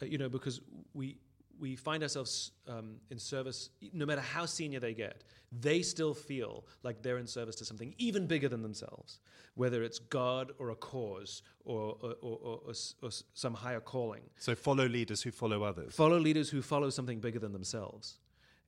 uh, 0.00 0.06
you 0.06 0.18
know, 0.18 0.28
because 0.28 0.60
we 0.94 1.18
we 1.62 1.76
find 1.76 2.02
ourselves 2.02 2.50
um, 2.68 2.96
in 3.10 3.18
service, 3.18 3.70
no 3.92 4.04
matter 4.04 4.20
how 4.20 4.44
senior 4.44 4.80
they 4.80 4.94
get, 4.94 5.22
they 5.52 5.80
still 5.80 6.12
feel 6.12 6.66
like 6.82 7.02
they're 7.02 7.18
in 7.18 7.26
service 7.26 7.54
to 7.56 7.64
something 7.64 7.94
even 7.98 8.26
bigger 8.26 8.48
than 8.48 8.62
themselves, 8.62 9.20
whether 9.54 9.84
it's 9.84 10.00
God 10.00 10.50
or 10.58 10.70
a 10.70 10.74
cause 10.74 11.42
or 11.64 11.96
or, 12.02 12.14
or, 12.20 12.38
or, 12.42 12.74
or 13.02 13.10
some 13.34 13.54
higher 13.54 13.80
calling. 13.80 14.22
So 14.38 14.56
follow 14.56 14.88
leaders 14.88 15.22
who 15.22 15.30
follow 15.30 15.62
others. 15.62 15.94
Follow 15.94 16.18
leaders 16.18 16.50
who 16.50 16.62
follow 16.62 16.90
something 16.90 17.20
bigger 17.20 17.38
than 17.38 17.52
themselves. 17.52 18.18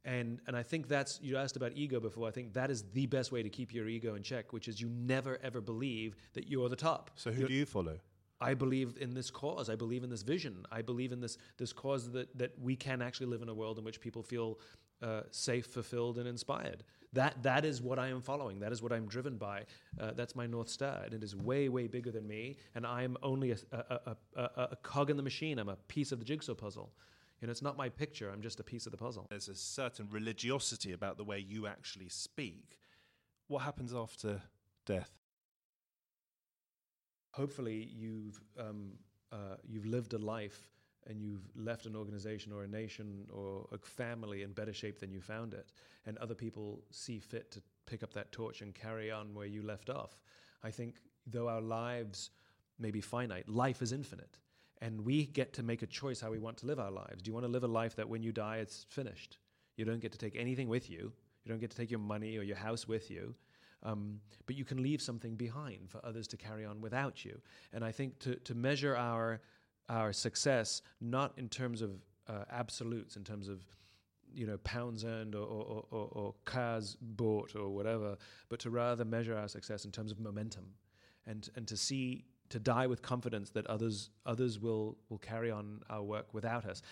And, 0.05 0.39
and 0.47 0.55
I 0.57 0.63
think 0.63 0.87
that's, 0.87 1.19
you 1.23 1.37
asked 1.37 1.57
about 1.57 1.73
ego 1.75 1.99
before. 1.99 2.29
I 2.29 2.31
think 2.31 2.53
that 2.53 2.71
is 2.71 2.85
the 2.93 3.07
best 3.07 3.33
way 3.33 3.43
to 3.43 3.49
keep 3.49 3.73
your 3.75 3.89
ego 3.89 4.15
in 4.15 4.23
check, 4.23 4.53
which 4.53 4.69
is 4.69 4.81
you 4.81 4.89
never 4.89 5.39
ever 5.43 5.61
believe 5.61 6.15
that 6.35 6.47
you're 6.49 6.69
the 6.69 6.77
top. 6.77 7.11
so 7.17 7.31
who 7.33 7.39
You're- 7.41 7.49
do 7.49 7.55
you 7.55 7.67
follow? 7.67 7.99
I 8.41 8.55
believe 8.55 8.97
in 9.01 9.15
this 9.15 9.31
cause. 9.31 9.71
I 9.71 9.77
believe 9.77 10.05
in 10.05 10.11
this 10.11 10.23
vision. 10.23 10.67
I 10.71 10.83
believe 10.83 11.13
in 11.13 11.21
this 11.21 11.39
this 11.57 11.73
cause 11.73 12.11
that 12.13 12.37
that 12.39 12.59
we 12.59 12.77
can 12.77 13.03
actually 13.03 13.27
live 13.27 13.43
in 13.43 13.49
a 13.49 13.55
world 13.55 13.79
in 13.79 13.85
which 13.85 14.01
people 14.01 14.23
feel 14.23 14.59
uh, 15.03 15.23
safe, 15.31 15.67
fulfilled, 15.67 16.19
and 16.19 16.27
inspired. 16.27 16.85
That 17.13 17.43
that 17.43 17.65
is 17.65 17.81
what 17.81 17.99
I 17.99 18.09
am 18.09 18.23
following. 18.23 18.59
That 18.61 18.73
is 18.73 18.83
what 18.83 18.93
I'm 18.93 19.07
driven 19.07 19.37
by. 19.37 19.65
Uh, 20.01 20.13
that's 20.13 20.35
my 20.35 20.47
north 20.47 20.69
star, 20.69 21.03
and 21.05 21.15
it 21.15 21.23
is 21.23 21.37
way 21.37 21.69
way 21.69 21.87
bigger 21.87 22.11
than 22.11 22.27
me. 22.27 22.57
And 22.75 22.87
I 22.87 23.03
am 23.03 23.17
only 23.23 23.53
a, 23.53 23.57
a, 23.73 24.01
a, 24.07 24.17
a, 24.37 24.69
a 24.73 24.77
cog 24.83 25.11
in 25.11 25.17
the 25.17 25.23
machine. 25.23 25.59
I'm 25.59 25.69
a 25.69 25.77
piece 25.89 26.11
of 26.11 26.19
the 26.19 26.25
jigsaw 26.25 26.55
puzzle. 26.55 26.93
You 27.41 27.47
know, 27.47 27.51
it's 27.51 27.63
not 27.63 27.77
my 27.77 27.89
picture. 27.89 28.31
I'm 28.31 28.41
just 28.41 28.61
a 28.61 28.65
piece 28.65 28.87
of 28.87 28.93
the 28.93 28.99
puzzle. 28.99 29.27
There's 29.29 29.49
a 29.49 29.55
certain 29.55 30.09
religiosity 30.11 30.93
about 30.93 31.19
the 31.19 31.25
way 31.25 31.39
you 31.39 31.67
actually 31.67 32.09
speak. 32.09 32.79
What 33.49 33.63
happens 33.63 33.93
after 33.93 34.41
death? 34.87 35.11
Hopefully 37.35 37.91
you've 37.93 38.41
um, 38.59 38.93
uh, 39.33 39.57
you've 39.69 39.87
lived 39.87 40.15
a 40.15 40.19
life 40.19 40.71
and 41.07 41.21
you've 41.21 41.47
left 41.55 41.85
an 41.85 41.95
organization 41.95 42.53
or 42.53 42.63
a 42.63 42.69
nation 42.69 43.27
or 43.31 43.67
a 43.73 43.79
family 43.79 44.43
in 44.43 44.53
better 44.53 44.73
shape 44.73 44.99
than 45.01 45.11
you 45.11 45.21
found 45.21 45.53
it, 45.53 45.73
and 46.07 46.17
other 46.19 46.35
people 46.35 46.81
see 46.91 47.19
fit 47.19 47.51
to 47.51 47.61
pick 47.87 48.03
up 48.03 48.13
that 48.15 48.33
torch 48.33 48.63
and 48.63 48.75
carry 48.75 49.11
on 49.11 49.35
where 49.35 49.47
you 49.47 49.63
left 49.63 49.91
off. 49.91 50.21
I 50.63 50.71
think 50.71 50.97
though 51.27 51.49
our 51.49 51.61
lives 51.61 52.31
may 52.79 52.91
be 52.91 53.01
finite, 53.01 53.49
life 53.49 53.83
is 53.83 53.93
infinite. 53.93 54.39
And 54.81 55.05
we 55.05 55.27
get 55.27 55.53
to 55.55 55.63
make 55.63 55.83
a 55.83 55.87
choice 55.87 56.21
how 56.21 56.31
we 56.31 56.39
want 56.39 56.59
to 56.59 56.67
live 56.67 56.81
our 56.81 56.91
lives. 56.91 57.23
Do 57.23 57.29
you 57.31 57.35
want 57.35 57.47
to 57.47 57.53
live 57.53 57.65
a 57.65 57.69
life 57.69 57.97
that 57.97 58.09
when 58.09 58.23
you 58.23 58.33
die, 58.33 58.59
it's 58.59 58.85
finished? 58.89 59.39
You 59.77 59.85
don't 59.85 60.01
get 60.01 60.13
to 60.13 60.19
take 60.19 60.37
anything 60.37 60.69
with 60.69 60.91
you. 60.91 61.13
You 61.45 61.51
don't 61.51 61.61
get 61.61 61.71
to 61.71 61.77
take 61.77 61.91
your 61.91 62.01
money 62.01 62.37
or 62.37 62.43
your 62.43 62.57
house 62.57 62.89
with 62.89 63.11
you. 63.11 63.35
Um, 63.85 64.21
but 64.47 64.57
you 64.57 64.65
can 64.65 64.83
leave 64.83 65.03
something 65.03 65.37
behind 65.37 65.91
for 65.91 66.01
others 66.05 66.27
to 66.29 66.37
carry 66.37 66.65
on 66.65 66.81
without 66.81 67.25
you. 67.25 67.41
And 67.73 67.85
I 67.85 67.93
think 67.93 68.19
to, 68.21 68.37
to 68.37 68.55
measure 68.55 68.97
our 68.97 69.41
our 69.91 70.13
success 70.15 70.81
not 71.01 71.33
in 71.37 71.49
terms 71.49 71.83
of 71.83 71.91
uh, 72.27 72.45
absolutes, 72.51 73.17
in 73.17 73.25
terms 73.25 73.49
of 73.49 73.61
you 74.33 74.47
know 74.47 74.59
pounds 74.59 75.05
earned 75.05 75.35
or, 75.35 75.47
or, 75.47 75.85
or, 75.91 76.09
or 76.13 76.35
cars 76.45 76.97
bought 77.01 77.55
or 77.55 77.69
whatever, 77.71 78.17
but 78.49 78.59
to 78.61 78.71
rather 78.71 79.05
measure 79.05 79.37
our 79.37 79.49
success 79.49 79.85
in 79.85 79.93
terms 79.93 80.11
of 80.11 80.19
momentum, 80.19 80.65
and 81.27 81.49
and 81.57 81.69
to 81.69 81.77
see 81.77 82.25
to 82.51 82.59
die 82.59 82.87
with 82.87 83.03
confidence 83.03 83.51
that 83.51 83.67
others 83.67 84.11
others 84.27 84.59
will 84.59 84.97
will 85.09 85.19
carry 85.19 85.51
on 85.51 85.81
our 85.91 86.03
work 86.03 86.33
without 86.33 86.65
us. 86.65 86.83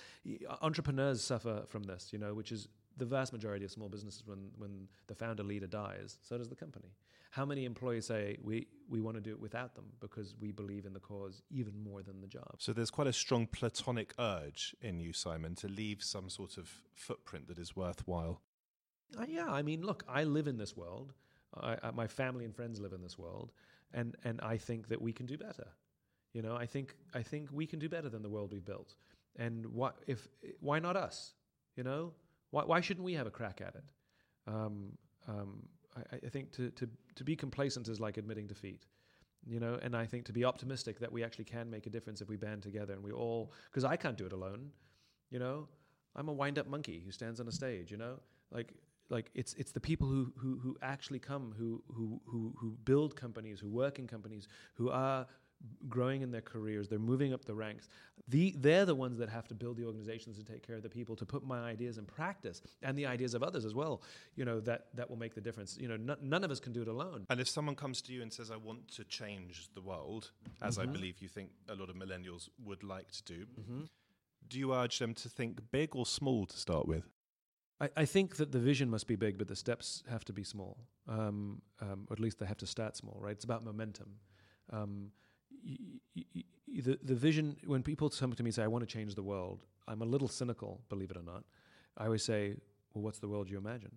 Entrepreneurs 0.61 1.23
suffer 1.23 1.65
from 1.69 1.85
this, 1.85 2.13
you 2.13 2.19
know, 2.19 2.35
which 2.35 2.53
is 2.53 2.69
the 2.97 3.05
vast 3.05 3.33
majority 3.33 3.65
of 3.65 3.71
small 3.71 3.89
businesses 3.89 4.23
when 4.27 4.51
when 4.57 4.89
the 5.07 5.15
founder 5.15 5.43
leader 5.43 5.67
dies, 5.67 6.19
so 6.23 6.39
does 6.39 6.49
the 6.49 6.57
company. 6.57 6.95
How 7.31 7.47
many 7.47 7.65
employees 7.65 8.07
say 8.07 8.37
we 8.43 8.67
we 8.89 9.01
want 9.01 9.17
to 9.17 9.21
do 9.21 9.31
it 9.31 9.41
without 9.41 9.75
them 9.75 9.87
because 10.01 10.35
we 10.39 10.53
believe 10.53 10.85
in 10.85 10.93
the 10.93 11.01
cause 11.01 11.43
even 11.51 11.83
more 11.83 12.03
than 12.03 12.21
the 12.21 12.27
job? 12.27 12.57
So 12.59 12.73
there's 12.73 12.91
quite 12.91 13.07
a 13.07 13.13
strong 13.13 13.47
platonic 13.47 14.13
urge 14.19 14.77
in 14.83 15.01
you, 15.01 15.13
Simon, 15.13 15.55
to 15.57 15.69
leave 15.69 16.03
some 16.03 16.29
sort 16.29 16.59
of 16.59 16.71
footprint 16.95 17.49
that 17.49 17.59
is 17.59 17.75
worthwhile. 17.75 18.43
Uh, 19.19 19.25
yeah, 19.29 19.49
I 19.49 19.63
mean, 19.63 19.83
look, 19.83 20.05
I 20.09 20.25
live 20.25 20.47
in 20.47 20.59
this 20.59 20.77
world. 20.77 21.13
I, 21.55 21.77
I, 21.83 21.91
my 21.91 22.07
family 22.07 22.45
and 22.45 22.55
friends 22.55 22.81
live 22.81 22.93
in 22.93 23.03
this 23.03 23.19
world, 23.19 23.53
and 23.93 24.17
and 24.25 24.41
I 24.43 24.57
think 24.57 24.89
that 24.89 25.01
we 25.01 25.13
can 25.13 25.27
do 25.27 25.39
better. 25.39 25.69
You 26.33 26.43
know, 26.43 26.57
I 26.57 26.67
think 26.67 26.97
I 27.15 27.23
think 27.23 27.49
we 27.53 27.67
can 27.67 27.79
do 27.79 27.89
better 27.89 28.09
than 28.09 28.23
the 28.23 28.31
world 28.31 28.53
we've 28.53 28.65
built. 28.65 28.95
And 29.37 29.67
why 29.67 29.93
if 30.07 30.29
why 30.61 30.79
not 30.79 30.97
us? 30.97 31.35
You 31.77 31.85
know, 31.85 32.13
why 32.53 32.62
why 32.65 32.81
shouldn't 32.81 33.05
we 33.05 33.15
have 33.15 33.27
a 33.27 33.31
crack 33.31 33.61
at 33.61 33.75
it? 33.75 33.85
Um, 34.47 34.93
um, 35.27 35.62
I, 35.97 36.27
I 36.27 36.29
think 36.29 36.53
to, 36.53 36.71
to 36.71 36.88
to 37.17 37.25
be 37.25 37.35
complacent 37.35 37.88
is 37.88 37.99
like 37.99 38.17
admitting 38.17 38.47
defeat. 38.47 38.87
You 39.45 39.59
know, 39.59 39.77
and 39.83 39.97
I 39.97 40.07
think 40.07 40.25
to 40.27 40.33
be 40.33 40.45
optimistic 40.45 41.01
that 41.01 41.11
we 41.11 41.25
actually 41.25 41.47
can 41.47 41.69
make 41.69 41.87
a 41.87 41.91
difference 41.91 42.21
if 42.21 42.29
we 42.29 42.37
band 42.37 42.62
together 42.62 42.93
and 42.93 43.03
we 43.03 43.11
all 43.11 43.53
because 43.69 43.85
I 43.85 43.97
can't 43.97 44.17
do 44.17 44.25
it 44.25 44.33
alone. 44.33 44.71
You 45.31 45.41
know, 45.41 45.69
I'm 46.15 46.29
a 46.29 46.33
wind 46.33 46.59
up 46.61 46.69
monkey 46.69 47.03
who 47.05 47.11
stands 47.11 47.41
on 47.41 47.49
a 47.49 47.53
stage. 47.53 47.91
You 47.91 47.97
know, 47.97 48.21
like 48.53 48.73
like 49.11 49.31
it's 49.35 49.55
it's 49.55 49.73
the 49.73 49.81
people 49.81 50.07
who 50.07 50.33
who 50.37 50.61
who 50.62 50.77
actually 50.83 51.19
come 51.19 51.55
who 51.59 51.83
who 51.88 52.21
who 52.27 52.55
who 52.61 52.77
build 52.85 53.17
companies, 53.17 53.59
who 53.59 53.69
work 53.69 53.99
in 53.99 54.07
companies, 54.07 54.47
who 54.75 54.91
are 54.91 55.27
growing 55.88 56.22
in 56.22 56.31
their 56.31 56.40
careers, 56.40 56.88
they're 56.88 56.98
moving 56.98 57.33
up 57.33 57.44
the 57.44 57.55
ranks. 57.55 57.88
The, 58.29 58.55
they're 58.59 58.85
the 58.85 58.94
ones 58.94 59.18
that 59.18 59.29
have 59.29 59.48
to 59.48 59.55
build 59.55 59.77
the 59.77 59.85
organizations 59.85 60.38
and 60.38 60.46
take 60.46 60.66
care 60.66 60.77
of 60.77 60.83
the 60.83 60.88
people 60.88 61.16
to 61.16 61.27
put 61.27 61.44
my 61.44 61.61
ideas 61.61 61.98
in 61.98 62.05
practice 62.05 62.62
and 62.83 62.96
the 62.96 63.07
ideas 63.07 63.35
of 63.35 63.42
others 63.42 63.64
as 63.64 63.75
well. 63.75 64.03
You 64.37 64.44
know 64.44 64.61
that 64.61 64.87
that 64.94 65.09
will 65.09 65.18
make 65.18 65.35
the 65.35 65.40
difference. 65.40 65.77
You 65.81 65.88
know, 65.88 65.94
n- 65.94 66.16
none 66.22 66.44
of 66.44 66.51
us 66.51 66.61
can 66.61 66.72
do 66.72 66.83
it 66.83 66.88
alone. 66.88 67.27
And 67.31 67.40
if 67.40 67.48
someone 67.48 67.75
comes 67.75 68.01
to 68.03 68.12
you 68.12 68.22
and 68.22 68.33
says, 68.33 68.51
I 68.51 68.57
want 68.57 68.88
to 68.96 69.05
change 69.05 69.68
the 69.75 69.81
world, 69.81 70.31
as 70.61 70.79
I 70.79 70.87
believe 70.87 71.20
you 71.20 71.29
think 71.29 71.51
a 71.68 71.75
lot 71.75 71.90
of 71.90 71.96
millennials 71.96 72.48
would 72.64 72.83
like 72.83 73.11
to 73.12 73.22
do, 73.25 73.46
do 74.48 74.59
you 74.59 74.75
urge 74.75 74.98
them 74.98 75.14
to 75.14 75.29
think 75.29 75.61
big 75.70 75.96
or 75.96 76.07
small 76.07 76.46
to 76.46 76.57
start 76.57 76.87
with? 76.87 77.05
I, 77.81 77.88
I 77.96 78.05
think 78.05 78.37
that 78.37 78.53
the 78.53 78.59
vision 78.61 78.88
must 78.88 79.07
be 79.07 79.16
big, 79.16 79.38
but 79.38 79.48
the 79.48 79.57
steps 79.57 80.05
have 80.09 80.25
to 80.27 80.33
be 80.33 80.44
small, 80.44 80.77
um, 81.09 81.62
um, 81.81 82.07
or 82.09 82.12
at 82.12 82.20
least 82.20 82.38
they 82.38 82.46
have 82.46 82.59
to 82.59 82.66
start 82.66 82.96
small. 82.96 83.18
Right? 83.20 83.33
It's 83.33 83.44
about 83.44 83.64
momentum. 83.64 84.16
Um, 84.72 85.11
the 86.81 86.99
the 87.03 87.15
vision 87.15 87.57
when 87.67 87.83
people 87.83 88.09
come 88.11 88.33
to 88.33 88.43
me 88.43 88.49
and 88.49 88.55
say 88.55 88.62
I 88.62 88.67
want 88.69 88.83
to 88.88 88.93
change 88.93 89.15
the 89.15 89.23
world, 89.23 89.65
I'm 89.88 90.03
a 90.03 90.07
little 90.07 90.29
cynical, 90.29 90.81
believe 90.88 91.11
it 91.11 91.17
or 91.17 91.23
not. 91.23 91.45
I 91.97 92.07
always 92.07 92.25
say, 92.25 92.55
well, 92.95 93.03
what's 93.03 93.19
the 93.19 93.29
world 93.29 93.51
you 93.51 93.59
imagine? 93.59 93.93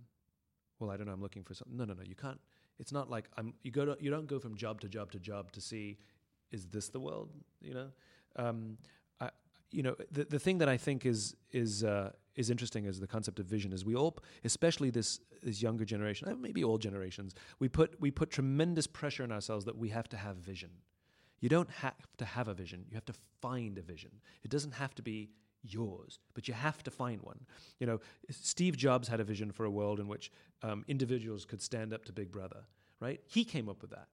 Well, 0.79 0.91
I 0.91 0.97
don't 0.97 1.07
know. 1.07 1.13
I'm 1.13 1.21
looking 1.21 1.43
for 1.43 1.53
something. 1.53 1.77
No, 1.77 1.85
no, 1.85 1.93
no. 1.93 2.03
You 2.03 2.15
can't. 2.15 2.39
It's 2.79 2.91
not 2.91 3.09
like 3.09 3.29
I'm. 3.37 3.53
You 3.63 3.71
go 3.71 3.85
to. 3.85 3.97
You 3.99 4.11
don't 4.11 4.27
go 4.27 4.39
from 4.39 4.55
job 4.55 4.81
to 4.81 4.89
job 4.89 5.11
to 5.11 5.19
job 5.19 5.51
to 5.53 5.61
see, 5.61 5.97
is 6.51 6.67
this 6.67 6.89
the 6.89 6.99
world? 6.99 7.29
You 7.61 7.73
know. 7.73 7.87
Um, 8.35 8.77
I, 9.21 9.29
you 9.71 9.83
know, 9.83 9.95
the 10.11 10.25
the 10.25 10.39
thing 10.39 10.57
that 10.57 10.67
I 10.67 10.77
think 10.77 11.05
is 11.05 11.35
is 11.51 11.83
uh, 11.83 12.11
is 12.35 12.49
interesting 12.49 12.85
is 12.85 12.99
the 12.99 13.07
concept 13.07 13.39
of 13.39 13.45
vision. 13.45 13.71
Is 13.71 13.85
we 13.85 13.95
all, 13.95 14.17
especially 14.43 14.89
this 14.89 15.21
this 15.41 15.61
younger 15.61 15.85
generation, 15.85 16.27
uh, 16.27 16.35
maybe 16.35 16.63
all 16.63 16.77
generations, 16.77 17.33
we 17.59 17.69
put 17.69 17.99
we 18.01 18.11
put 18.11 18.29
tremendous 18.29 18.87
pressure 18.87 19.23
on 19.23 19.31
ourselves 19.31 19.63
that 19.65 19.77
we 19.77 19.89
have 19.89 20.09
to 20.09 20.17
have 20.17 20.35
vision. 20.35 20.71
You 21.45 21.49
don't 21.49 21.69
have 21.69 21.93
to 22.17 22.25
have 22.25 22.47
a 22.47 22.55
vision. 22.55 22.85
You 22.89 22.95
have 22.95 23.05
to 23.05 23.13
find 23.39 23.77
a 23.77 23.83
vision. 23.83 24.09
It 24.43 24.49
doesn't 24.49 24.71
have 24.71 24.95
to 24.95 25.03
be 25.03 25.29
yours, 25.61 26.17
but 26.33 26.47
you 26.47 26.55
have 26.55 26.81
to 26.81 26.89
find 26.89 27.21
one. 27.21 27.39
You 27.79 27.85
know, 27.85 27.99
Steve 28.31 28.75
Jobs 28.75 29.07
had 29.07 29.19
a 29.19 29.23
vision 29.23 29.51
for 29.51 29.63
a 29.63 29.69
world 29.69 29.99
in 29.99 30.07
which 30.07 30.31
um, 30.63 30.83
individuals 30.87 31.45
could 31.45 31.61
stand 31.61 31.93
up 31.93 32.03
to 32.05 32.13
Big 32.13 32.31
Brother, 32.31 32.61
right? 32.99 33.21
He 33.27 33.45
came 33.45 33.69
up 33.69 33.83
with 33.83 33.91
that. 33.91 34.07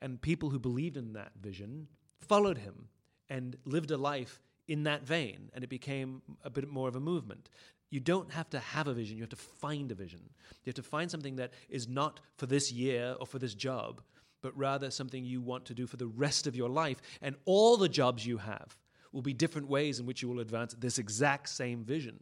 And 0.00 0.22
people 0.22 0.50
who 0.50 0.60
believed 0.60 0.96
in 0.96 1.14
that 1.14 1.32
vision 1.42 1.88
followed 2.20 2.58
him 2.58 2.86
and 3.28 3.56
lived 3.64 3.90
a 3.90 3.96
life 3.96 4.40
in 4.68 4.84
that 4.84 5.02
vein, 5.02 5.50
and 5.54 5.64
it 5.64 5.70
became 5.70 6.22
a 6.44 6.50
bit 6.50 6.68
more 6.68 6.86
of 6.86 6.94
a 6.94 7.00
movement. 7.00 7.48
You 7.90 7.98
don't 7.98 8.30
have 8.30 8.50
to 8.50 8.60
have 8.60 8.86
a 8.86 8.94
vision, 8.94 9.16
you 9.16 9.24
have 9.24 9.30
to 9.30 9.36
find 9.36 9.90
a 9.90 9.96
vision. 9.96 10.20
You 10.62 10.70
have 10.70 10.76
to 10.76 10.82
find 10.84 11.10
something 11.10 11.34
that 11.36 11.54
is 11.68 11.88
not 11.88 12.20
for 12.36 12.46
this 12.46 12.70
year 12.70 13.16
or 13.18 13.26
for 13.26 13.40
this 13.40 13.54
job, 13.54 14.00
but 14.42 14.56
rather 14.56 14.90
something 14.90 15.24
you 15.24 15.40
want 15.40 15.64
to 15.66 15.74
do 15.74 15.86
for 15.86 15.96
the 15.96 16.06
rest 16.06 16.46
of 16.46 16.56
your 16.56 16.68
life. 16.68 17.00
And 17.22 17.36
all 17.44 17.76
the 17.76 17.88
jobs 17.88 18.26
you 18.26 18.38
have 18.38 18.76
will 19.12 19.22
be 19.22 19.32
different 19.32 19.68
ways 19.68 20.00
in 20.00 20.06
which 20.06 20.22
you 20.22 20.28
will 20.28 20.40
advance 20.40 20.74
this 20.78 20.98
exact 20.98 21.48
same 21.48 21.84
vision. 21.84 22.20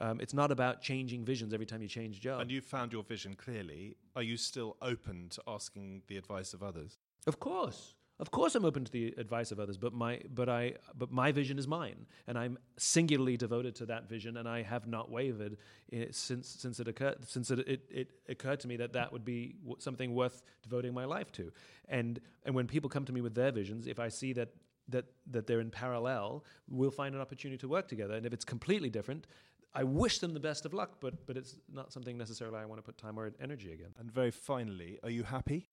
Um, 0.00 0.20
it's 0.20 0.34
not 0.34 0.52
about 0.52 0.80
changing 0.80 1.24
visions 1.24 1.52
every 1.52 1.66
time 1.66 1.82
you 1.82 1.88
change 1.88 2.20
job. 2.20 2.40
And 2.40 2.50
you've 2.50 2.64
found 2.64 2.92
your 2.92 3.02
vision 3.02 3.34
clearly. 3.34 3.96
Are 4.14 4.22
you 4.22 4.36
still 4.36 4.76
open 4.80 5.28
to 5.30 5.42
asking 5.48 6.02
the 6.06 6.16
advice 6.16 6.54
of 6.54 6.62
others? 6.62 6.98
Of 7.26 7.40
course. 7.40 7.94
Of 8.20 8.32
course, 8.32 8.56
I'm 8.56 8.64
open 8.64 8.84
to 8.84 8.90
the 8.90 9.14
advice 9.16 9.52
of 9.52 9.60
others, 9.60 9.78
but 9.78 9.92
my 9.92 10.20
but 10.34 10.48
I 10.48 10.74
but 10.96 11.12
my 11.12 11.30
vision 11.30 11.56
is 11.56 11.68
mine, 11.68 12.06
and 12.26 12.36
I'm 12.36 12.58
singularly 12.76 13.36
devoted 13.36 13.76
to 13.76 13.86
that 13.86 14.08
vision, 14.08 14.36
and 14.38 14.48
I 14.48 14.62
have 14.62 14.88
not 14.88 15.08
wavered 15.08 15.56
eh, 15.92 16.06
since 16.10 16.48
since 16.48 16.80
it 16.80 16.88
occurred 16.88 17.28
since 17.28 17.52
it, 17.52 17.60
it, 17.60 17.82
it 17.88 18.10
occurred 18.28 18.58
to 18.60 18.68
me 18.68 18.76
that 18.78 18.92
that 18.94 19.12
would 19.12 19.24
be 19.24 19.54
something 19.78 20.14
worth 20.14 20.42
devoting 20.62 20.92
my 20.92 21.04
life 21.04 21.30
to, 21.32 21.52
and 21.88 22.20
and 22.44 22.56
when 22.56 22.66
people 22.66 22.90
come 22.90 23.04
to 23.04 23.12
me 23.12 23.20
with 23.20 23.36
their 23.36 23.52
visions, 23.52 23.86
if 23.86 24.00
I 24.00 24.08
see 24.08 24.32
that 24.32 24.48
that 24.88 25.04
that 25.30 25.46
they're 25.46 25.60
in 25.60 25.70
parallel, 25.70 26.44
we'll 26.68 26.90
find 26.90 27.14
an 27.14 27.20
opportunity 27.20 27.58
to 27.58 27.68
work 27.68 27.86
together, 27.86 28.14
and 28.14 28.26
if 28.26 28.32
it's 28.32 28.44
completely 28.44 28.90
different, 28.90 29.28
I 29.74 29.84
wish 29.84 30.18
them 30.18 30.34
the 30.34 30.40
best 30.40 30.66
of 30.66 30.74
luck, 30.74 30.96
but 30.98 31.24
but 31.24 31.36
it's 31.36 31.54
not 31.72 31.92
something 31.92 32.18
necessarily 32.18 32.58
I 32.58 32.64
want 32.64 32.80
to 32.80 32.82
put 32.82 32.98
time 32.98 33.16
or 33.16 33.30
energy 33.40 33.72
again. 33.72 33.94
And 33.96 34.10
very 34.10 34.32
finally, 34.32 34.98
are 35.04 35.10
you 35.10 35.22
happy? 35.22 35.68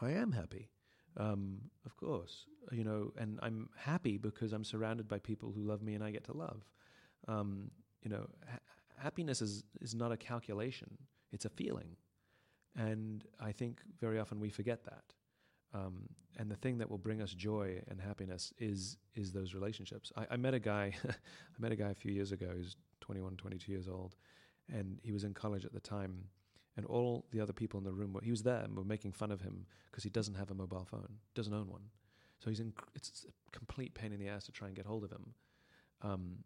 I 0.00 0.10
am 0.12 0.30
happy. 0.30 0.68
Um, 1.18 1.58
of 1.84 1.96
course, 1.96 2.44
you 2.70 2.84
know, 2.84 3.12
and 3.16 3.38
I'm 3.42 3.70
happy 3.76 4.18
because 4.18 4.52
I'm 4.52 4.64
surrounded 4.64 5.08
by 5.08 5.18
people 5.18 5.52
who 5.52 5.62
love 5.62 5.82
me 5.82 5.94
and 5.94 6.04
I 6.04 6.10
get 6.10 6.24
to 6.24 6.36
love. 6.36 6.62
Um, 7.26 7.70
you 8.02 8.10
know, 8.10 8.26
ha- 8.48 8.58
happiness 8.98 9.40
is 9.40 9.64
is 9.80 9.94
not 9.94 10.12
a 10.12 10.16
calculation; 10.16 10.98
it's 11.32 11.44
a 11.44 11.48
feeling, 11.50 11.96
and 12.76 13.24
I 13.40 13.52
think 13.52 13.80
very 14.00 14.18
often 14.18 14.40
we 14.40 14.50
forget 14.50 14.84
that. 14.84 15.14
Um, 15.74 16.08
and 16.38 16.50
the 16.50 16.56
thing 16.56 16.78
that 16.78 16.90
will 16.90 16.98
bring 16.98 17.22
us 17.22 17.32
joy 17.32 17.80
and 17.88 18.00
happiness 18.00 18.52
is 18.58 18.98
is 19.14 19.32
those 19.32 19.54
relationships. 19.54 20.12
I, 20.16 20.26
I 20.32 20.36
met 20.36 20.54
a 20.54 20.60
guy, 20.60 20.92
I 21.08 21.58
met 21.58 21.72
a 21.72 21.76
guy 21.76 21.90
a 21.90 21.94
few 21.94 22.12
years 22.12 22.32
ago. 22.32 22.50
He 22.52 22.58
was 22.58 22.76
21, 23.00 23.36
22 23.36 23.72
years 23.72 23.88
old, 23.88 24.16
and 24.72 24.98
he 25.02 25.12
was 25.12 25.24
in 25.24 25.32
college 25.32 25.64
at 25.64 25.72
the 25.72 25.80
time 25.80 26.24
and 26.76 26.86
all 26.86 27.26
the 27.32 27.40
other 27.40 27.52
people 27.52 27.78
in 27.78 27.84
the 27.84 27.92
room 27.92 28.12
were 28.12 28.20
he 28.22 28.30
was 28.30 28.42
there 28.42 28.60
and 28.60 28.76
were 28.76 28.84
making 28.84 29.12
fun 29.12 29.30
of 29.30 29.40
him 29.40 29.66
because 29.90 30.04
he 30.04 30.10
doesn't 30.10 30.34
have 30.34 30.50
a 30.50 30.54
mobile 30.54 30.84
phone, 30.84 31.18
doesn't 31.34 31.54
own 31.54 31.68
one. 31.68 31.82
So 32.38 32.50
he's 32.50 32.60
in, 32.60 32.72
it's 32.94 33.24
a 33.26 33.50
complete 33.56 33.94
pain 33.94 34.12
in 34.12 34.20
the 34.20 34.28
ass 34.28 34.44
to 34.44 34.52
try 34.52 34.66
and 34.68 34.76
get 34.76 34.86
hold 34.86 35.04
of 35.04 35.10
him. 35.10 35.34
Um, 36.02 36.44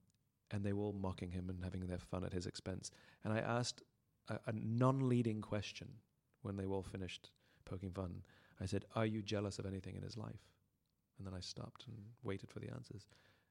and 0.52 0.64
they 0.64 0.72
were 0.72 0.82
all 0.84 0.92
mocking 0.92 1.30
him 1.30 1.48
and 1.48 1.62
having 1.64 1.86
their 1.86 1.98
fun 1.98 2.24
at 2.24 2.32
his 2.32 2.46
expense. 2.46 2.90
And 3.24 3.32
I 3.32 3.38
asked 3.38 3.82
a, 4.28 4.38
a 4.46 4.52
non-leading 4.52 5.40
question 5.40 5.88
when 6.42 6.56
they 6.56 6.64
all 6.64 6.82
finished 6.82 7.30
poking 7.64 7.90
fun. 7.90 8.22
I 8.60 8.66
said, 8.66 8.84
"Are 8.94 9.06
you 9.06 9.22
jealous 9.22 9.58
of 9.58 9.66
anything 9.66 9.96
in 9.96 10.02
his 10.02 10.16
life?" 10.16 10.48
And 11.18 11.26
then 11.26 11.34
I 11.34 11.40
stopped 11.40 11.86
and 11.86 11.96
waited 12.22 12.50
for 12.50 12.60
the 12.60 12.70
answers, 12.70 13.06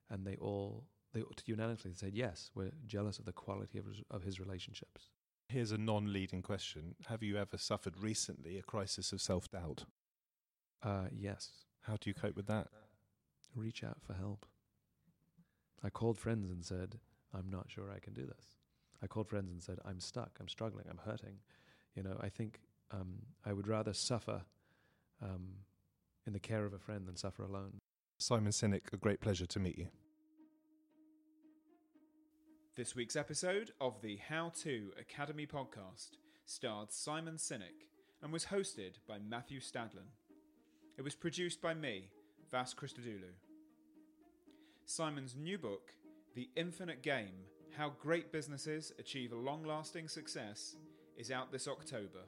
and 0.09 0.25
they 0.25 0.35
all 0.35 0.83
they 1.13 1.23
unanimously 1.45 1.93
said, 1.93 2.13
"Yes, 2.13 2.51
we're 2.53 2.71
jealous 2.85 3.19
of 3.19 3.25
the 3.25 3.31
quality 3.31 3.79
of 3.79 3.85
his, 3.85 4.01
of 4.11 4.23
his 4.23 4.39
relationships." 4.39 5.09
Here's 5.49 5.71
a 5.71 5.79
non 5.79 6.13
leading 6.13 6.43
question 6.43 6.95
Have 7.07 7.23
you 7.23 7.35
ever 7.35 7.57
suffered 7.57 7.95
recently 7.97 8.57
a 8.59 8.62
crisis 8.62 9.12
of 9.12 9.19
self 9.19 9.49
doubt? 9.49 9.85
Uh, 10.83 11.07
yes. 11.12 11.65
How 11.81 11.97
do 11.99 12.09
you 12.09 12.13
cope 12.13 12.35
with 12.35 12.45
that? 12.45 12.67
Reach 13.55 13.83
out 13.83 13.97
for 14.05 14.13
help. 14.13 14.45
I 15.83 15.89
called 15.89 16.19
friends 16.19 16.51
and 16.51 16.63
said, 16.63 16.99
I'm 17.33 17.49
not 17.49 17.65
sure 17.67 17.91
I 17.91 17.99
can 17.99 18.13
do 18.13 18.27
this. 18.27 18.57
I 19.01 19.07
called 19.07 19.27
friends 19.27 19.51
and 19.51 19.62
said, 19.62 19.79
I'm 19.85 19.99
stuck, 19.99 20.38
I'm 20.39 20.47
struggling, 20.47 20.85
I'm 20.89 20.99
hurting. 21.03 21.38
You 21.95 22.03
know, 22.03 22.17
I 22.21 22.29
think 22.29 22.59
um, 22.91 23.15
I 23.43 23.53
would 23.53 23.67
rather 23.67 23.93
suffer 23.93 24.43
um, 25.21 25.47
in 26.27 26.33
the 26.33 26.39
care 26.39 26.65
of 26.65 26.73
a 26.73 26.79
friend 26.79 27.07
than 27.07 27.15
suffer 27.15 27.43
alone. 27.43 27.79
Simon 28.19 28.51
Sinek, 28.51 28.93
a 28.93 28.97
great 28.97 29.19
pleasure 29.19 29.47
to 29.47 29.59
meet 29.59 29.77
you. 29.77 29.88
This 32.79 32.95
week's 32.95 33.17
episode 33.17 33.73
of 33.81 34.01
the 34.01 34.15
How 34.29 34.53
To 34.61 34.93
Academy 34.97 35.45
podcast 35.45 36.11
starred 36.45 36.93
Simon 36.93 37.33
Sinek 37.33 37.89
and 38.23 38.31
was 38.31 38.45
hosted 38.45 38.99
by 39.05 39.17
Matthew 39.19 39.59
Stadlen. 39.59 40.07
It 40.97 41.01
was 41.01 41.13
produced 41.13 41.61
by 41.61 41.73
me, 41.73 42.07
Vas 42.49 42.73
Christodoulou. 42.73 43.33
Simon's 44.85 45.35
new 45.35 45.57
book, 45.57 45.91
The 46.35 46.47
Infinite 46.55 47.01
Game 47.01 47.43
How 47.75 47.91
Great 47.99 48.31
Businesses 48.31 48.93
Achieve 48.97 49.33
Long 49.33 49.65
Lasting 49.65 50.07
Success, 50.07 50.77
is 51.17 51.31
out 51.31 51.51
this 51.51 51.67
October. 51.67 52.23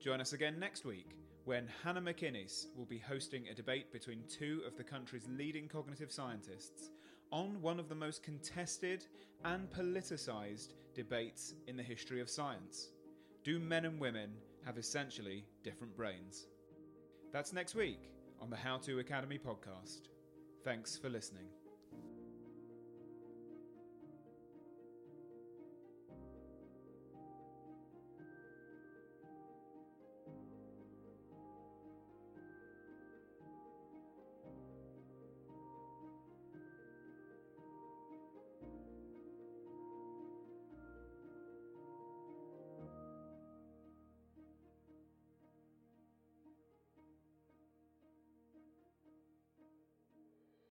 Join 0.00 0.20
us 0.20 0.34
again 0.34 0.60
next 0.60 0.84
week 0.84 1.16
when 1.44 1.68
Hannah 1.82 2.00
McInnes 2.00 2.66
will 2.76 2.86
be 2.86 2.98
hosting 2.98 3.48
a 3.48 3.54
debate 3.54 3.92
between 3.92 4.22
two 4.28 4.62
of 4.64 4.76
the 4.76 4.84
country's 4.84 5.26
leading 5.28 5.66
cognitive 5.66 6.12
scientists 6.12 6.90
on 7.30 7.60
one 7.60 7.78
of 7.78 7.88
the 7.88 7.94
most 7.94 8.22
contested 8.22 9.06
and 9.44 9.70
politicised 9.70 10.74
debates 10.94 11.54
in 11.66 11.76
the 11.76 11.82
history 11.82 12.20
of 12.20 12.30
science. 12.30 12.90
Do 13.42 13.58
men 13.58 13.84
and 13.84 14.00
women 14.00 14.30
have 14.64 14.78
essentially 14.78 15.44
different 15.62 15.96
brains? 15.96 16.46
That's 17.32 17.52
next 17.52 17.74
week 17.74 18.10
on 18.40 18.50
the 18.50 18.56
How 18.56 18.78
To 18.78 19.00
Academy 19.00 19.38
podcast. 19.38 20.08
Thanks 20.64 20.96
for 20.96 21.08
listening. 21.08 21.46